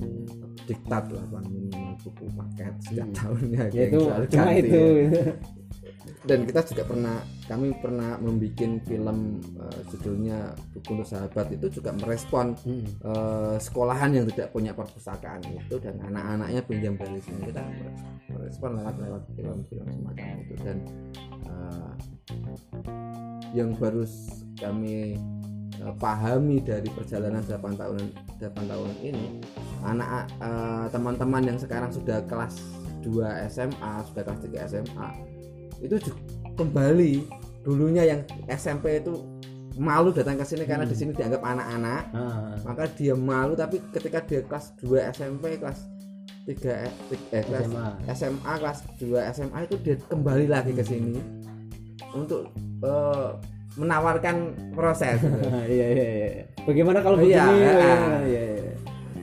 diktat 0.65 1.05
lah 1.11 1.25
Bang. 1.29 1.45
Buku 2.03 2.25
paket 2.35 2.75
setiap 2.83 3.09
tahunnya 3.15 3.63
ya 3.71 3.83
itu 3.89 3.99
cuma 4.03 4.17
ganti 4.29 4.59
itu. 4.67 4.81
ya. 5.07 5.11
dan 6.23 6.47
kita 6.47 6.61
juga 6.71 6.83
pernah 6.87 7.17
kami 7.51 7.75
pernah 7.83 8.15
membuat 8.23 8.79
film 8.87 9.19
eh, 9.59 9.81
judulnya 9.91 10.55
buku 10.71 10.89
untuk 10.95 11.09
sahabat 11.11 11.47
itu 11.51 11.67
juga 11.83 11.91
merespon 11.99 12.55
Hmm. 12.63 12.87
eh, 12.87 13.57
sekolahan 13.59 14.11
yang 14.15 14.27
tidak 14.31 14.55
punya 14.55 14.71
perpustakaan 14.71 15.43
itu 15.51 15.75
dan 15.83 15.99
anak-anaknya 15.99 16.63
pinjam 16.63 16.95
dari 16.95 17.19
sini 17.19 17.51
kita 17.51 17.63
merespon 18.31 18.71
lewat 18.79 18.95
lewat 19.03 19.23
film-film 19.35 19.87
semacam 19.91 20.27
itu 20.47 20.55
dan 20.63 20.79
eh, 21.51 21.91
yang 23.53 23.75
baru 23.77 24.07
kami 24.63 25.19
eh, 25.83 25.95
pahami 25.99 26.63
dari 26.63 26.87
perjalanan 26.89 27.43
8 27.43 27.59
tahun 27.75 27.99
8 28.39 28.71
tahun 28.71 28.91
ini 29.03 29.27
anak 29.83 30.09
eh, 30.39 30.87
teman-teman 30.89 31.43
yang 31.45 31.59
sekarang 31.59 31.91
sudah 31.91 32.23
kelas 32.25 32.55
2 33.03 33.19
SMA 33.51 33.93
sudah 34.07 34.23
kelas 34.23 34.41
3 34.47 34.71
SMA 34.71 35.09
itu 35.83 35.99
ju- 35.99 36.19
kembali. 36.55 37.27
Dulunya 37.63 38.03
yang 38.05 38.21
SMP 38.47 38.99
itu 38.99 39.15
malu 39.75 40.11
datang 40.11 40.35
ke 40.35 40.45
sini 40.45 40.63
karena 40.63 40.83
di 40.83 40.95
sini 40.95 41.11
dianggap 41.11 41.43
anak-anak. 41.43 42.03
Ah, 42.13 42.55
maka 42.63 42.87
dia 42.93 43.15
malu 43.15 43.55
tapi 43.55 43.83
ketika 43.91 44.23
dia 44.23 44.43
kelas 44.43 44.75
2 44.79 45.11
SMP 45.11 45.59
kelas 45.59 45.87
3 46.47 46.51
eh, 46.51 46.91
eh, 47.31 47.43
kelas 47.43 47.67
SMA. 47.67 47.87
SMA 48.15 48.53
kelas 48.59 48.79
2 48.99 49.31
SMA 49.33 49.59
itu 49.65 49.77
dia 49.81 49.97
kembali 50.05 50.47
lagi 50.47 50.71
ke 50.71 50.83
sini 50.83 51.19
untuk 52.13 52.51
eh, 52.83 53.31
menawarkan 53.75 54.37
proses 54.73 55.19
iya 55.67 55.87
iya 55.89 56.07
iya. 56.09 56.29
Bagaimana 56.63 56.99
kalau 57.01 57.19
Iya, 57.19 57.43
begini? 57.43 57.63
Bagaimana? 57.65 58.19
Iya 58.23 58.43
iya. 58.53 58.73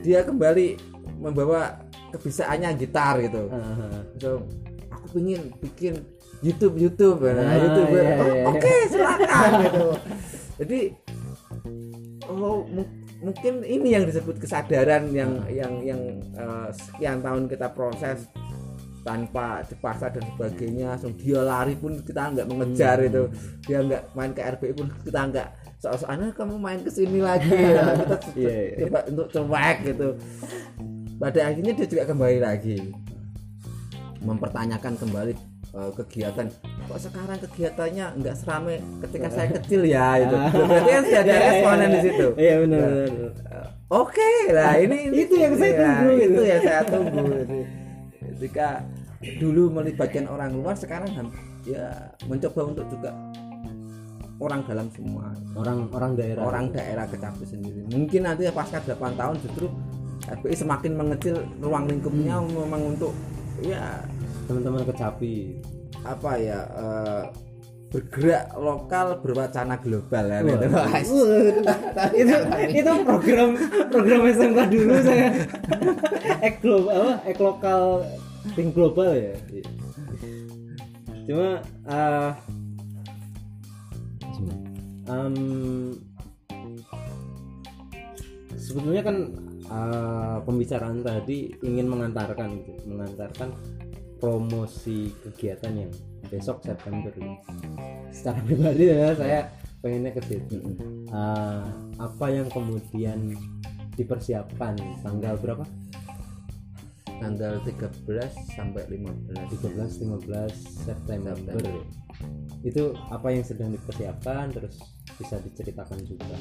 dia 0.00 0.20
kembali 0.22 0.66
membawa 1.16 1.60
kebisaannya 2.10 2.70
gitar 2.74 3.20
gitu 3.20 3.46
so 4.16 4.42
aku 4.88 5.06
pengen 5.14 5.52
bikin 5.58 5.94
YouTube 6.40 6.74
YouTube 6.74 7.20
nah, 7.22 7.36
Ah, 7.38 7.54
YouTube 7.54 7.90
iya, 7.90 8.02
Oh, 8.16 8.26
iya. 8.26 8.44
oke 8.46 8.72
silakan 8.88 9.50
gitu 9.60 9.86
jadi 10.58 10.80
oh 12.26 12.64
mu- 12.64 12.92
mungkin 13.20 13.60
ini 13.60 13.88
yang 13.92 14.04
disebut 14.04 14.40
kesadaran 14.40 15.12
yang 15.12 15.44
yang 15.46 15.72
yang 15.84 16.00
eh, 16.32 16.68
sekian 16.72 17.20
tahun 17.20 17.46
kita 17.46 17.68
proses 17.70 18.24
tanpa 19.00 19.46
dipaksa 19.64 20.08
dan 20.08 20.24
sebagainya 20.26 20.84
langsung 20.90 21.12
dia 21.14 21.40
lari 21.40 21.72
pun 21.72 21.96
kita 21.98 22.30
nggak 22.30 22.46
mengejar 22.46 22.96
Hmm. 22.98 23.08
itu 23.08 23.22
dia 23.64 23.78
nggak 23.80 24.02
main 24.12 24.30
ke 24.30 24.42
RBI 24.46 24.72
pun 24.74 24.86
kita 25.00 25.20
nggak 25.26 25.48
soal-soalnya 25.78 26.28
kamu 26.30 26.54
main 26.56 26.78
ke 26.78 26.90
sini 26.90 27.18
lagi 27.18 27.48
ya. 27.48 27.84
kita 28.00 28.16
Iya, 28.34 28.52
iya. 28.52 28.76
coba 28.82 28.98
untuk 29.06 29.26
cuek 29.30 29.76
gitu 29.86 30.08
pada 31.16 31.40
akhirnya 31.42 31.72
dia 31.74 31.86
juga 31.86 32.04
kembali 32.06 32.38
lagi 32.38 32.76
mempertanyakan 34.20 34.94
kembali 34.96 35.32
eh, 35.70 35.90
kegiatan 35.96 36.46
kok 36.84 36.98
sekarang 36.98 37.38
kegiatannya 37.40 38.06
nggak 38.16 38.34
serame 38.36 38.76
ketika 39.00 39.28
saya 39.30 39.48
kecil 39.56 39.80
ya 39.82 40.18
itu 40.18 40.36
berarti 40.36 40.90
kan 40.90 41.02
sudah 41.02 41.22
ada 41.22 41.34
responan 41.40 41.88
di 41.88 42.00
situ 42.02 42.26
Iya 42.36 42.54
benar 42.58 42.80
Ya. 42.80 42.88
benar. 43.06 43.30
oke 43.90 44.30
lah 44.50 44.72
ini, 44.76 44.96
ini 45.08 45.16
Itu 45.24 45.34
yang 45.34 45.54
saya 45.54 45.70
ya, 45.70 45.78
tunggu, 45.80 46.10
itu 46.12 46.20
gitu. 46.22 46.40
yang 46.42 46.60
saya 46.60 46.80
tunggu 46.84 47.24
Jadi, 47.32 47.58
ketika 48.40 48.80
dulu 49.36 49.68
melibatkan 49.70 50.24
orang 50.24 50.56
luar 50.56 50.72
sekarang 50.72 51.12
ya 51.62 51.92
mencoba 52.24 52.72
untuk 52.72 52.88
juga 52.88 53.12
orang 54.40 54.64
dalam 54.64 54.88
semua 54.88 55.28
Orang 55.52 55.92
orang 55.92 56.16
daerah. 56.16 56.40
orang 56.40 56.72
daerah 56.72 57.04
kecapi 57.04 57.44
sendiri 57.44 57.84
mungkin 57.86 58.24
nanti 58.24 58.48
pasca 58.48 58.80
8 58.80 58.96
tahun 58.96 59.36
justru 59.44 59.68
RPI 60.22 60.56
semakin 60.56 60.92
mengecil 60.96 61.36
ruang 61.60 61.84
lingkupnya 61.84 62.40
Hmm. 62.40 62.48
memang 62.64 62.96
untuk 62.96 63.12
ya 63.60 64.00
teman-teman 64.48 64.88
kecapi. 64.88 65.60
apa 66.00 66.32
ya 66.34 66.64
eh, 66.64 67.22
bergerak 67.90 68.56
lokal 68.56 69.20
berwacana 69.20 69.76
global 69.76 70.24
ya 70.24 70.40
Wah. 70.40 70.88
gitu. 70.96 71.20
itu 72.16 72.36
itu 72.72 72.92
program 73.04 73.48
program 73.90 74.20
SMK 74.24 74.58
dulu 74.64 74.94
saya 75.02 75.28
ek 76.46 76.64
global 76.64 76.96
apa 76.96 77.14
ek 77.26 77.36
lokal 77.36 78.00
think 78.56 78.72
global 78.72 79.12
ya? 79.12 79.36
Cuma 81.28 81.48
eh 81.86 82.32
em, 85.10 85.34
sebetulnya 88.54 89.02
kan 89.02 89.16
eh, 89.66 90.38
pembicaraan 90.46 91.02
tadi 91.02 91.54
ingin 91.66 91.86
mengantarkan 91.90 92.48
gitu 92.62 92.72
mengantarkan 92.86 93.50
promosi 94.20 95.10
kegiatan 95.24 95.86
yang 95.86 95.92
besok 96.28 96.62
September. 96.62 97.10
Ini. 97.16 97.36
secara 98.10 98.42
pribadi 98.46 98.90
ya 98.90 99.14
saya 99.14 99.40
pengennya 99.80 100.12
ke 100.12 100.22
situ. 100.28 100.58
Eh, 101.08 101.64
apa 101.98 102.26
yang 102.28 102.46
kemudian 102.52 103.34
dipersiapkan? 103.96 104.76
Tanggal 105.02 105.34
berapa 105.40 105.64
tanggal 107.20 107.60
13 107.62 108.00
sampai 108.56 108.82
15 108.88 109.60
13 109.60 110.02
15 110.08 110.88
September. 110.88 111.36
Itu 112.64 112.96
apa 113.12 113.28
yang 113.30 113.44
sedang 113.44 113.76
dipersiapkan 113.76 114.56
terus 114.56 114.80
bisa 115.20 115.36
diceritakan 115.44 116.00
juga? 116.08 116.36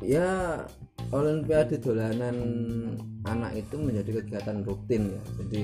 Ya 0.00 0.64
olimpiade 1.12 1.80
dolanan 1.80 2.36
anak 3.28 3.60
itu 3.60 3.76
menjadi 3.76 4.24
kegiatan 4.24 4.64
rutin 4.64 5.12
ya. 5.12 5.22
Jadi 5.44 5.62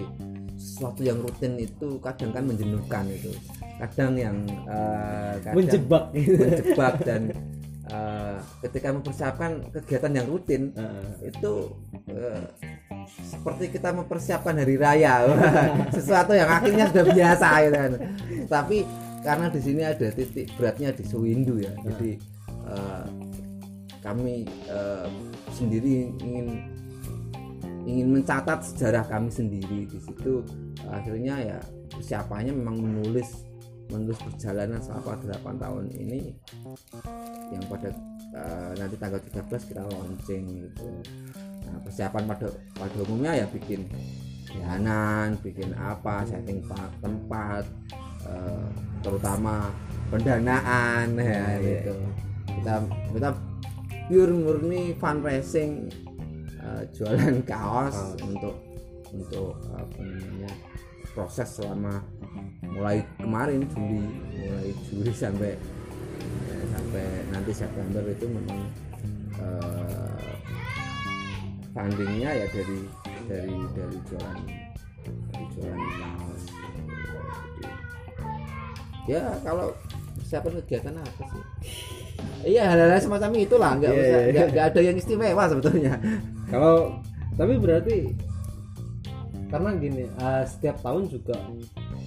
sesuatu 0.54 1.00
yang 1.02 1.18
rutin 1.24 1.58
itu 1.58 1.98
kadang 2.00 2.30
kan 2.30 2.44
menjenuhkan 2.44 3.04
itu. 3.08 3.32
Kadang 3.80 4.16
yang 4.20 4.36
eh, 4.68 5.34
kadang 5.42 5.56
menjebak. 5.56 6.04
menjebak 6.40 6.94
dan 7.02 7.32
eh, 7.90 8.37
ketika 8.64 8.88
mempersiapkan 8.92 9.68
kegiatan 9.73 10.12
yang 10.12 10.27
rutin 10.29 10.62
Heeh. 10.73 11.33
itu 11.33 11.53
eh, 12.09 12.44
seperti 13.09 13.75
kita 13.77 13.92
mempersiapkan 13.92 14.57
hari 14.57 14.77
raya. 14.81 15.29
Sesuatu 15.97 16.33
yang 16.33 16.49
akhirnya 16.49 16.88
sudah 16.88 17.07
biasa 17.12 17.49
gitu 17.68 17.77
kan. 17.77 17.92
Tapi 18.49 18.79
karena 19.25 19.47
di 19.49 19.61
sini 19.61 19.83
ada 19.85 20.09
titik 20.12 20.53
beratnya 20.57 20.92
di 20.92 21.05
Sewindu 21.05 21.61
ya. 21.61 21.73
Jadi 21.85 22.11
eh, 22.49 23.07
kami 24.01 24.44
eh, 24.68 25.09
sendiri 25.53 26.12
ingin 26.20 26.47
ingin 27.85 28.09
mencatat 28.20 28.64
sejarah 28.64 29.05
kami 29.09 29.29
sendiri. 29.29 29.88
Di 29.88 30.01
situ 30.01 30.44
akhirnya 30.88 31.37
ya 31.40 31.59
persiapannya 31.92 32.53
memang 32.53 32.81
menulis 32.81 33.44
menulis 33.94 34.18
perjalanan 34.18 34.83
selama 34.83 35.14
8 35.22 35.62
tahun 35.62 35.85
ini 35.94 36.35
yang 37.54 37.64
pada 37.70 37.94
eh, 38.35 38.72
nanti 38.74 38.96
tanggal 38.98 39.20
13 39.22 39.70
kita 39.70 39.83
launching 39.87 40.44
gitu. 40.66 40.88
Nah 41.64 41.78
persiapan 41.87 42.22
pada 42.26 42.50
pada 42.74 42.96
umumnya 43.07 43.33
ya 43.38 43.46
bikin 43.46 43.87
danan 44.50 45.38
bikin 45.42 45.70
apa 45.74 46.26
setting 46.26 46.59
pa- 46.66 46.90
tempat 46.98 47.62
eh, 48.26 48.66
terutama 49.00 49.70
pendanaan 50.11 51.14
ya 51.22 51.46
gitu. 51.62 51.94
Kita 52.50 52.74
kita 53.14 53.28
pure 54.11 54.35
murni 54.35 54.98
fundraising 54.98 55.87
eh, 56.59 56.83
jualan 56.90 57.38
kaos. 57.46 58.18
untuk 58.18 58.73
untuk 59.14 59.55
apa 59.70 59.98
namanya 60.03 60.50
proses 61.14 61.46
selama 61.46 62.03
mulai 62.66 63.07
kemarin 63.16 63.62
Juli. 63.70 64.03
Mulai 64.35 64.70
Juli 64.90 65.12
sampai 65.14 65.53
eh, 66.50 66.64
sampai 66.74 67.05
nanti 67.31 67.53
September 67.55 68.03
itu 68.03 68.27
memang 68.27 68.61
eh, 69.38 70.31
fundingnya 71.70 72.31
ya 72.35 72.46
dari 72.50 72.79
dari 73.27 73.57
dari 73.74 73.96
jualan 74.11 74.38
dari 75.31 75.44
jualan 75.55 75.79
kaos 75.79 76.44
Jadi, 77.55 79.11
ya 79.11 79.22
kalau 79.44 79.68
persiapan 80.16 80.53
kegiatan 80.64 80.94
apa 80.96 81.22
sih? 81.31 81.44
Iya 82.44 82.62
hal-hal 82.72 83.00
semacam 83.00 83.31
itulah 83.40 83.70
nggak 83.79 83.90
Iya, 83.92 84.00
usah 84.00 84.18
iya. 84.20 84.31
nggak 84.33 84.46
nggak 84.53 84.66
ada 84.72 84.81
yang 84.81 84.96
istimewa 84.96 85.44
sebetulnya. 85.48 85.92
Kalau 86.48 87.00
tapi 87.35 87.55
berarti 87.59 87.96
karena 89.54 89.70
gini 89.78 90.10
eh, 90.10 90.44
setiap 90.50 90.82
tahun 90.82 91.06
juga 91.06 91.38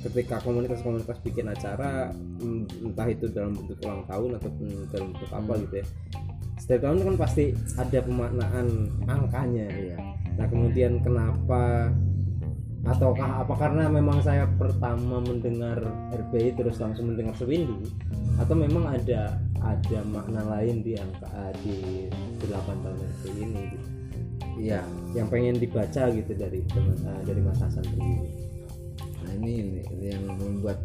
ketika 0.04 0.44
komunitas-komunitas 0.44 1.16
bikin 1.24 1.48
acara 1.48 2.12
mm, 2.44 2.92
entah 2.92 3.08
itu 3.08 3.32
dalam 3.32 3.56
bentuk 3.56 3.80
ulang 3.88 4.04
tahun 4.04 4.36
ataupun 4.36 4.68
dalam 4.92 5.08
bentuk 5.16 5.32
apa 5.32 5.52
Hmm. 5.56 5.64
gitu 5.64 5.76
ya 5.80 5.86
setiap 6.60 6.82
tahun 6.84 7.00
kan 7.08 7.16
pasti 7.16 7.56
ada 7.80 8.00
pemaknaan 8.04 8.68
angkanya 9.08 9.72
iya. 9.72 9.98
Nah 10.36 10.46
kemudian 10.52 11.00
kenapa 11.00 11.94
ataukah 12.84 13.46
apa? 13.46 13.54
Karena 13.56 13.88
memang 13.88 14.20
saya 14.20 14.50
pertama 14.60 15.24
mendengar 15.24 15.80
RBI 16.12 16.60
terus 16.60 16.84
langsung 16.84 17.14
mendengar 17.14 17.38
Sewindu 17.40 17.88
atau 18.36 18.54
memang 18.58 18.90
ada 18.90 19.40
ada 19.64 20.00
makna 20.06 20.44
lain 20.46 20.84
di 20.84 21.00
angka 21.00 21.56
di 21.64 22.10
8 22.44 22.84
tahun 22.84 22.98
RBI 23.00 23.32
ini 23.48 23.62
gitu 23.72 23.97
iya 24.58 24.82
yang 25.14 25.30
pengen 25.32 25.58
dibaca 25.62 26.10
gitu 26.12 26.32
dari 26.34 26.60
teman 26.68 26.98
eh, 27.02 27.22
dari 27.26 27.42
Mas 27.42 27.62
Hasan 27.62 27.84
sendiri. 27.86 28.30
nah 29.24 29.32
ini, 29.44 29.84
ini 29.92 30.06
yang 30.08 30.24
membuat 30.40 30.80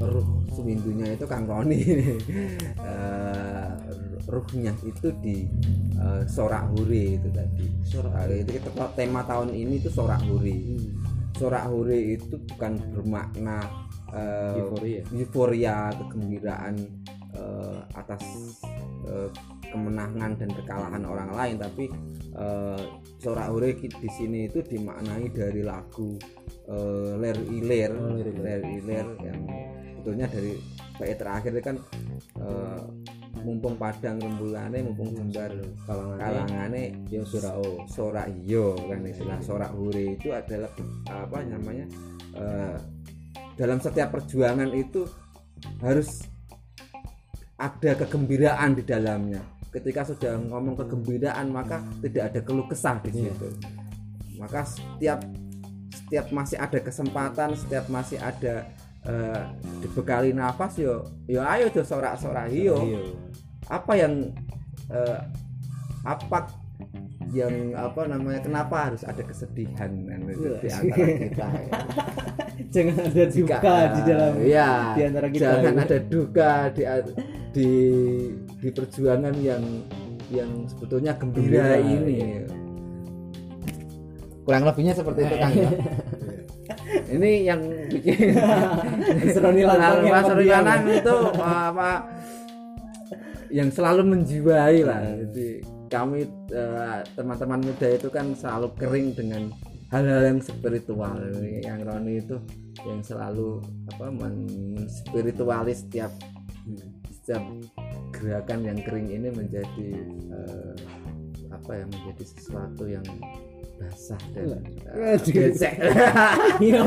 ruh 0.00 0.26
seminggunya 0.52 1.14
itu 1.14 1.24
Kang 1.26 1.46
Roni. 1.46 1.80
Eh, 2.82 3.70
ruhnya 4.28 4.74
itu 4.84 5.08
di 5.22 5.46
eh, 5.96 6.22
sorak 6.26 6.70
hure 6.74 7.18
itu 7.18 7.28
tadi. 7.30 7.66
Sorak 7.86 8.28
itu 8.30 8.58
kita 8.58 8.90
tema 8.98 9.22
tahun 9.24 9.54
ini 9.54 9.78
itu 9.80 9.88
sorak 9.88 10.20
hure 10.26 10.56
sorak 11.42 11.64
hure 11.66 11.98
itu 11.98 12.36
bukan 12.54 12.78
bermakna 12.94 13.58
eh, 14.14 14.62
Euforia. 14.62 15.02
euforia 15.10 15.76
kegembiraan 15.90 16.74
eh, 17.42 17.78
atas 17.92 18.22
eh, 19.04 19.28
kemenangan 19.66 20.36
dan 20.36 20.50
kekalahan 20.52 21.02
orang 21.02 21.30
lain 21.34 21.56
tapi 21.58 21.84
eh, 22.32 22.82
sorak 23.18 23.50
hure 23.50 23.74
ki- 23.74 23.90
di 23.92 24.08
sini 24.08 24.38
itu 24.46 24.62
dimaknai 24.62 25.26
dari 25.28 25.60
lagu 25.60 26.14
eh, 26.68 27.10
ler 27.18 27.38
iler 27.50 27.90
Oh, 27.92 28.14
Ler 28.14 28.30
Iler. 28.30 28.38
ler 28.38 28.62
iler 28.78 29.06
yang 29.20 29.38
sebetulnya 29.92 30.26
dari 30.28 30.52
bait 30.96 31.16
terakhir 31.16 31.52
kan 31.60 31.76
eh, 32.38 32.82
mumpung 33.42 33.74
padang 33.74 34.22
rembulane 34.22 34.84
mumpung 34.84 35.10
jembar 35.10 35.50
Kalangan 35.82 36.18
kalangane 36.20 36.94
Yo 37.10 37.26
Surao. 37.26 37.82
sorak 37.86 38.30
iyo 38.30 38.76
kan 38.76 39.02
istilah 39.02 39.38
sorak 39.42 39.72
hure 39.74 40.14
itu 40.14 40.30
adalah 40.30 40.70
apa 41.10 41.42
namanya 41.42 41.86
eh, 42.34 42.76
dalam 43.52 43.78
setiap 43.78 44.10
perjuangan 44.10 44.70
itu 44.70 45.04
harus 45.80 46.22
ada 47.62 47.90
kegembiraan 47.96 48.74
di 48.74 48.82
dalamnya 48.82 49.38
ketika 49.70 50.02
sudah 50.04 50.34
ngomong 50.36 50.74
kegembiraan 50.76 51.46
maka 51.48 51.78
tidak 52.02 52.28
ada 52.28 52.40
keluh 52.42 52.66
kesah 52.66 52.98
di 53.00 53.10
Iya. 53.14 53.30
situ 53.30 53.48
maka 54.36 54.66
setiap 54.66 55.20
setiap 55.88 56.26
masih 56.28 56.58
ada 56.58 56.78
kesempatan 56.78 57.54
setiap 57.54 57.86
masih 57.86 58.18
ada 58.18 58.66
eh, 59.02 59.42
dibekali 59.78 60.34
nafas 60.34 60.76
yo 60.76 61.00
yo 61.24 61.40
ayo 61.40 61.70
tuh 61.70 61.82
sorak-sorak 61.82 62.50
Iya. 62.50 62.74
apa 63.70 63.92
yang 63.94 64.34
eh, 64.90 65.18
apa 66.02 66.50
yang 67.32 67.72
apa 67.72 68.04
namanya 68.04 68.44
kenapa 68.44 68.90
harus 68.90 69.06
ada 69.06 69.22
kesedihan 69.22 69.88
di 69.88 70.04
antara 70.04 70.36
kita 71.16 71.46
ya. 71.48 71.78
Jangan 72.72 72.96
ada 73.04 73.24
duka 73.26 73.56
Jika- 73.56 73.88
di 73.88 74.00
dalam 74.04 74.32
ya, 74.42 74.70
di 74.92 75.02
antara 75.04 75.26
kita. 75.28 75.44
jangan 75.44 75.74
ya. 75.76 75.82
ada 75.84 75.98
duka 76.02 76.50
di 76.72 76.82
di 77.52 77.70
di 78.58 78.68
perjuangan 78.68 79.36
yang 79.38 79.62
yang 80.32 80.64
sebetulnya 80.64 81.12
gembira, 81.14 81.76
Gembira, 81.76 81.76
ini 81.78 82.14
iya. 82.16 82.44
kurang 84.42 84.64
lebihnya 84.64 84.94
seperti 84.96 85.20
itu 85.22 85.36
kan 85.36 85.52
ya 85.52 85.70
ini 87.14 87.30
yang 87.44 87.60
bikin 87.92 88.32
Mas 89.22 89.36
Roni 89.36 89.62
Lantang 89.62 90.00
yang 90.00 90.08
Mas 90.10 90.24
Roni 90.24 90.40
pendiam. 90.42 90.64
Lantang 90.64 90.82
itu 90.88 91.16
apa 91.36 91.90
yang 93.52 93.68
selalu 93.68 94.02
menjiwai 94.08 94.78
lah 94.82 95.00
Iya. 95.02 95.14
jadi 95.28 95.48
kami 95.92 96.20
eh, 96.50 96.98
teman-teman 97.12 97.60
muda 97.60 97.88
itu 97.92 98.08
kan 98.08 98.32
selalu 98.32 98.72
kering 98.80 99.12
dengan 99.12 99.52
hal-hal 99.92 100.24
yang 100.24 100.40
spiritual 100.40 101.20
yang 101.60 101.84
Roni 101.84 102.16
itu 102.18 102.40
yang 102.88 103.04
selalu 103.04 103.60
apa 103.92 104.08
men- 104.08 104.48
menspiritualis 104.80 105.84
setiap 105.84 106.08
setiap 107.22 107.44
gerakan 108.10 108.66
yang 108.66 108.78
kering 108.82 109.08
ini 109.14 109.30
menjadi 109.30 109.88
eh, 110.34 110.74
apa 111.54 111.70
ya 111.78 111.84
menjadi 111.86 112.24
sesuatu 112.26 112.82
yang 112.90 113.06
basah 113.78 114.18
dan 114.34 114.58
eh, 114.90 115.14
Aduh. 115.14 115.30
becek. 115.30 115.74
Iya. 116.62 116.82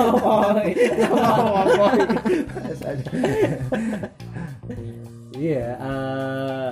Iya, 5.36 5.68
eh, 5.76 6.72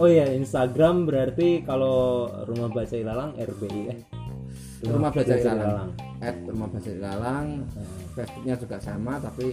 oh 0.00 0.08
iya 0.08 0.32
Instagram 0.32 1.04
berarti 1.04 1.64
kalau 1.64 2.28
rumah 2.48 2.68
baca 2.68 2.96
Ilalang 2.96 3.36
RBI 3.36 3.80
ya. 3.88 3.96
Rumah 4.80 5.12
Baca 5.12 5.34
Ilalang. 5.36 5.92
at 6.20 6.36
rumah 6.44 6.68
baca 6.68 6.88
ilalang 6.88 7.64
Facebooknya 8.16 8.54
juga 8.60 8.76
sama 8.80 9.16
tapi 9.20 9.52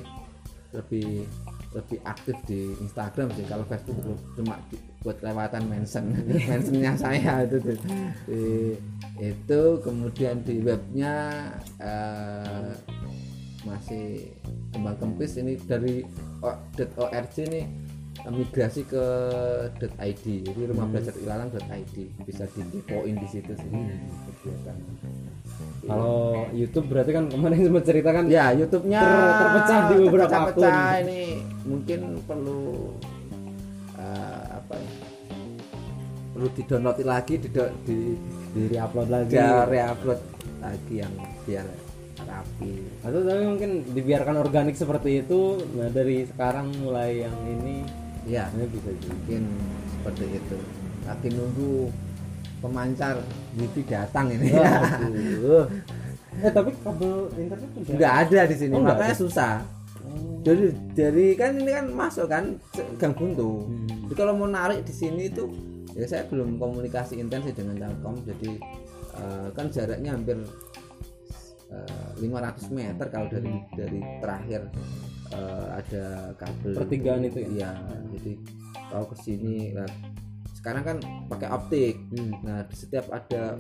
lebih 0.72 1.28
lebih 1.76 2.00
aktif 2.08 2.36
di 2.48 2.72
Instagram 2.80 3.28
sih. 3.36 3.46
Kalau 3.48 3.66
Facebook 3.68 4.00
cuma 4.40 4.56
buat 5.04 5.18
lewatan 5.20 5.68
mention 5.68 6.16
mentionnya 6.50 6.94
saya 6.96 7.44
itu 7.44 7.58
tuh. 7.60 7.78
Di- 8.28 8.78
itu. 9.18 9.62
Kemudian 9.82 10.46
di 10.46 10.62
webnya 10.62 11.14
eh, 11.82 12.72
masih 13.66 14.32
kembang 14.72 14.98
kempis. 15.02 15.42
Ini 15.42 15.60
dari 15.68 16.06
.org 16.44 17.36
nih 17.36 17.66
eh, 18.24 18.32
migrasi 18.32 18.82
ke 18.88 19.06
.id 19.82 20.26
jadi 20.46 20.62
rumah 20.72 20.88
belajar 20.88 21.14
ilalang.id 21.20 21.96
bisa 22.24 22.46
dikepoin 22.54 23.16
di 23.18 23.28
situ 23.28 23.54
sih. 23.54 23.70
Kegiatan 23.70 24.78
Kalau 25.88 26.44
YouTube 26.52 26.88
berarti 26.92 27.12
kan 27.16 27.24
kemarin 27.32 27.58
sempat 27.72 27.84
ceritakan 27.88 28.26
ya 28.28 28.52
YouTube-nya 28.52 29.02
Ter- 29.02 29.36
terpecah 29.40 29.80
di 29.88 29.96
beberapa 30.04 30.28
terpecah-pecah 30.28 30.76
akun. 30.76 31.00
ini 31.08 31.22
mungkin 31.64 32.00
perlu 32.28 32.62
eh, 33.96 34.44
apa 34.52 34.74
ya 34.76 34.92
perlu 36.38 36.48
di 36.54 36.64
download 36.70 36.98
lagi 37.02 37.34
di 37.42 37.50
di, 37.88 37.98
di 38.54 38.78
upload 38.78 39.10
lagi. 39.10 39.34
di 39.34 39.42
re-upload 39.42 40.22
lagi 40.62 40.94
yang 41.02 41.14
biar 41.48 41.66
rapi 42.28 42.74
Atau 43.02 43.24
tapi 43.24 43.42
mungkin 43.48 43.72
dibiarkan 43.96 44.36
organik 44.38 44.76
seperti 44.76 45.24
itu. 45.26 45.64
Nah 45.78 45.88
dari 45.90 46.28
sekarang 46.28 46.74
mulai 46.84 47.24
yang 47.26 47.38
ini 47.48 47.88
ya 48.28 48.52
ini 48.54 48.68
bisa 48.68 48.92
juga. 48.92 49.16
mungkin 49.16 49.42
seperti 49.98 50.26
itu 50.36 50.58
lagi 51.08 51.28
nunggu 51.32 51.74
pemancar 52.58 53.22
wifi 53.54 53.82
datang 53.84 54.30
ini 54.30 54.50
Waduh. 54.52 55.66
eh 56.46 56.52
tapi 56.52 56.70
kabel 56.78 57.14
internet 57.34 57.70
udah 57.76 57.94
nggak 57.94 58.14
ada 58.24 58.40
di 58.46 58.56
sini 58.56 58.74
Oh, 58.74 58.84
makanya 58.84 59.10
ada. 59.10 59.18
susah 59.18 59.54
jadi 60.40 60.66
dari 60.94 61.26
kan 61.34 61.52
ini 61.56 61.72
kan 61.72 61.86
masuk 61.90 62.26
kan 62.26 62.56
gang 62.96 63.12
buntu 63.12 63.66
Hmm. 63.66 63.90
jadi 64.06 64.14
kalau 64.16 64.34
mau 64.34 64.48
narik 64.48 64.82
di 64.82 64.94
sini 64.94 65.28
itu 65.28 65.50
ya 65.92 66.06
saya 66.06 66.24
belum 66.26 66.56
komunikasi 66.56 67.18
intens 67.18 67.50
dengan 67.52 67.76
Telkom 67.76 68.22
jadi 68.24 68.52
eh, 69.14 69.48
kan 69.52 69.68
jaraknya 69.68 70.14
hampir 70.14 70.38
eh, 71.68 72.08
500 72.22 72.70
meter 72.72 73.06
kalau 73.08 73.28
dari 73.28 73.50
dari 73.74 74.00
terakhir 74.20 74.62
eh, 75.30 75.66
ada 75.74 76.06
kabel 76.34 76.72
Pertigaan 76.76 77.22
itu 77.24 77.40
ya? 77.42 77.50
iya 77.50 77.72
jadi 78.14 78.32
kalau 78.88 79.06
ke 79.06 79.16
sini 79.20 79.74
sekarang 80.68 80.84
kan 80.84 80.98
pakai 81.32 81.48
optik. 81.48 81.96
Hmm. 82.12 82.36
nah 82.44 82.60
di 82.68 82.76
setiap 82.76 83.08
ada 83.08 83.56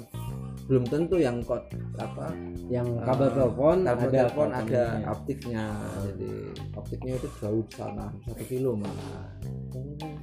belum 0.67 0.83
tentu 0.91 1.15
yang 1.15 1.39
kod 1.39 1.63
apa 1.95 2.35
yang 2.67 2.83
kabel 2.99 3.31
Eh, 3.31 3.35
telepon 3.39 3.77
kabel 3.87 4.03
ada 4.11 4.19
telepon 4.27 4.49
ada 4.51 4.83
optiknya. 5.15 5.63
Jadi 6.03 6.31
optiknya 6.75 7.15
itu 7.15 7.27
jauh 7.39 7.63
di 7.63 7.73
sana 7.79 8.11
satu 8.27 8.43
kilo 8.43 8.75
malah. 8.75 9.23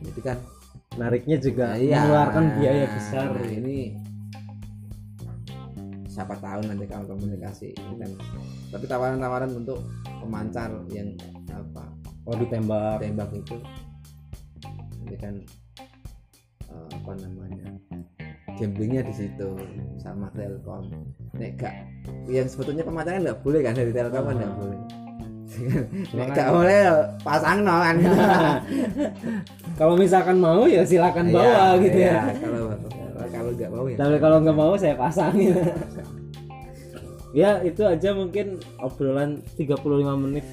Jadi 0.04 0.20
kan 0.20 0.36
nariknya 1.00 1.40
juga 1.40 1.72
nah, 1.72 1.80
iya. 1.80 1.96
mengeluarkan 2.04 2.44
biaya 2.60 2.84
besar. 2.92 3.26
nah, 3.32 3.48
ini 3.48 3.76
siapa 6.04 6.36
tahu 6.36 6.68
nanti 6.68 6.84
kalau 6.84 7.16
komunikasi 7.16 7.72
ini 7.72 7.94
kan 7.96 8.10
tapi 8.68 8.84
tawaran-tawaran 8.84 9.56
untuk 9.56 9.80
pemancar 10.20 10.68
yang 10.92 11.16
apa 11.48 11.88
oh 12.28 12.36
ditembak. 12.36 13.00
tembak 13.00 13.32
itu. 13.32 13.56
Ini 15.08 15.16
kan 15.16 15.40
eh, 15.40 15.63
apa 17.04 17.20
namanya 17.20 17.68
gamblingnya 18.54 19.04
di 19.04 19.12
situ 19.14 19.48
sama 19.94 20.32
Telkom 20.32 20.88
nek 21.32 21.52
gak 21.54 21.74
yang 22.26 22.48
sebetulnya 22.48 22.80
pemancarnya 22.80 23.20
nggak 23.22 23.40
boleh 23.40 23.60
kan 23.60 23.74
dari 23.74 23.92
Telkom 23.92 24.24
kan 24.24 24.34
nggak 24.34 24.48
Ah. 24.48 24.56
boleh 24.56 24.80
Gak 26.34 26.50
boleh 26.50 26.80
pasang 27.22 27.62
no 27.62 27.78
kan. 27.78 27.94
kalau 29.78 29.94
misalkan 29.94 30.40
mau 30.40 30.64
ya 30.64 30.82
silakan 30.82 31.30
bawa 31.30 31.76
Iya, 31.76 31.82
gitu 31.84 31.98
iya, 32.00 32.10
ya 32.10 32.22
Kalau 32.34 32.62
kalau 33.30 33.50
nggak 33.52 33.70
mau 33.70 33.84
ya. 33.86 33.94
tapi 33.94 34.16
kalau 34.18 34.36
nggak 34.40 34.56
mau 34.56 34.74
saya 34.74 34.96
pasang 34.96 35.34
ya 37.32 37.50
itu 37.60 37.82
aja 37.84 38.10
mungkin 38.12 38.46
obrolan 38.78 39.44
35 39.54 39.78
menit 40.18 40.46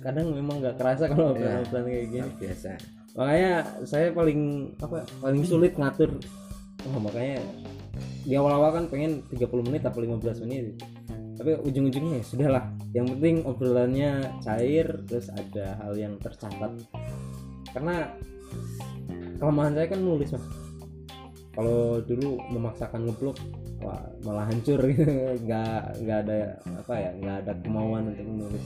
kadang 0.00 0.32
memang 0.32 0.60
nggak 0.60 0.76
kerasa 0.76 1.04
kalau 1.04 1.34
Iya. 1.34 1.60
obrolan 1.60 1.84
kayak 1.84 2.06
gini 2.08 2.30
biasa. 2.38 2.70
Makanya 3.18 3.82
saya 3.82 4.14
paling 4.14 4.72
apa 4.78 5.02
paling 5.18 5.42
sulit 5.42 5.74
ngatur. 5.74 6.14
Oh, 6.88 7.00
makanya 7.02 7.42
di 8.24 8.34
awal-awal 8.36 8.70
kan 8.80 8.84
pengen 8.88 9.24
30 9.32 9.66
menit 9.66 9.82
atau 9.84 10.00
15 10.00 10.44
menit. 10.46 10.78
Tapi 11.40 11.56
ujung-ujungnya 11.64 12.20
ya 12.20 12.24
sudahlah. 12.24 12.64
Yang 12.92 13.16
penting 13.16 13.36
obrolannya 13.48 14.28
cair 14.44 14.86
terus 15.08 15.32
ada 15.32 15.80
hal 15.80 15.96
yang 15.96 16.14
tercatat. 16.20 16.72
Karena 17.72 18.12
kelemahan 19.40 19.72
saya 19.72 19.86
kan 19.88 20.00
nulis 20.04 20.28
mas. 20.36 20.44
Kalau 21.50 21.98
dulu 22.04 22.38
memaksakan 22.52 23.08
ngeblok 23.08 23.36
wah 23.80 24.04
malah 24.22 24.46
hancur. 24.46 24.80
Nggak 25.44 25.82
nggak 26.04 26.18
ada 26.28 26.38
apa 26.76 26.94
ya 26.94 27.10
nggak 27.16 27.36
ada 27.44 27.52
kemauan 27.64 28.12
untuk 28.12 28.26
menulis. 28.28 28.64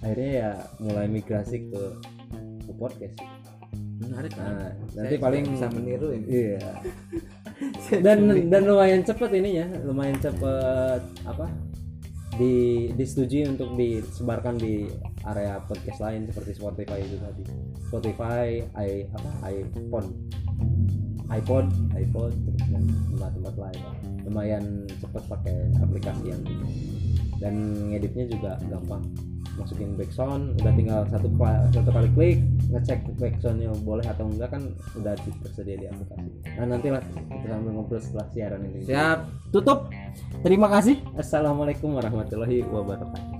Akhirnya 0.00 0.30
ya 0.30 0.50
mulai 0.78 1.06
migrasi 1.10 1.66
ke, 1.66 1.82
ke 2.62 2.72
podcast 2.78 3.35
Menarik. 3.96 4.32
Nah, 4.36 4.72
Saya 4.92 5.08
nanti 5.08 5.16
paling 5.16 5.42
bisa 5.48 5.66
meniru 5.72 6.08
ini. 6.12 6.26
Iya. 6.28 6.60
dan 8.04 8.18
dan 8.52 8.62
lumayan 8.68 9.00
cepet 9.00 9.30
ininya, 9.32 9.66
lumayan 9.88 10.18
cepet 10.20 11.02
apa? 11.24 11.46
Di 12.36 12.88
disetujui 12.92 13.48
untuk 13.48 13.72
disebarkan 13.80 14.60
di 14.60 14.84
area 15.24 15.56
podcast 15.64 16.04
lain 16.04 16.28
seperti 16.28 16.60
Spotify 16.60 17.00
itu 17.00 17.16
tadi. 17.16 17.44
Spotify, 17.88 18.60
i 18.76 19.08
apa? 19.08 19.30
iPhone, 19.48 20.08
iPod, 21.32 21.66
iPod 21.96 22.32
dan 22.68 22.84
tempat-tempat 23.16 23.54
lain. 23.56 23.82
Lumayan 24.28 24.64
cepet 25.00 25.22
pakai 25.24 25.58
aplikasi 25.80 26.24
yang 26.36 26.42
ini. 26.44 26.68
Dan 27.40 27.54
ngeditnya 27.92 28.24
juga 28.28 28.52
gampang 28.68 29.04
masukin 29.56 29.96
background 29.96 30.56
udah 30.60 30.72
tinggal 30.76 31.00
satu 31.08 31.28
kali, 31.34 31.58
satu 31.72 31.90
kali 31.92 32.08
klik 32.12 32.38
ngecek 32.72 33.00
backgroundnya 33.16 33.72
boleh 33.82 34.06
atau 34.06 34.24
enggak 34.28 34.52
kan 34.52 34.62
udah 34.96 35.14
di- 35.20 35.38
tersedia 35.44 35.76
di 35.80 35.86
aplikasi. 35.88 36.28
Nah 36.56 36.64
nantilah 36.68 37.02
kita 37.32 37.46
sambil 37.50 37.72
ngobrol 37.72 38.00
setelah 38.00 38.26
siaran 38.32 38.60
ini. 38.64 38.84
Siap. 38.84 39.18
tutup. 39.54 39.88
Terima 40.44 40.68
kasih. 40.68 41.00
Assalamualaikum 41.16 41.96
warahmatullahi 41.96 42.60
wabarakatuh 42.68 43.35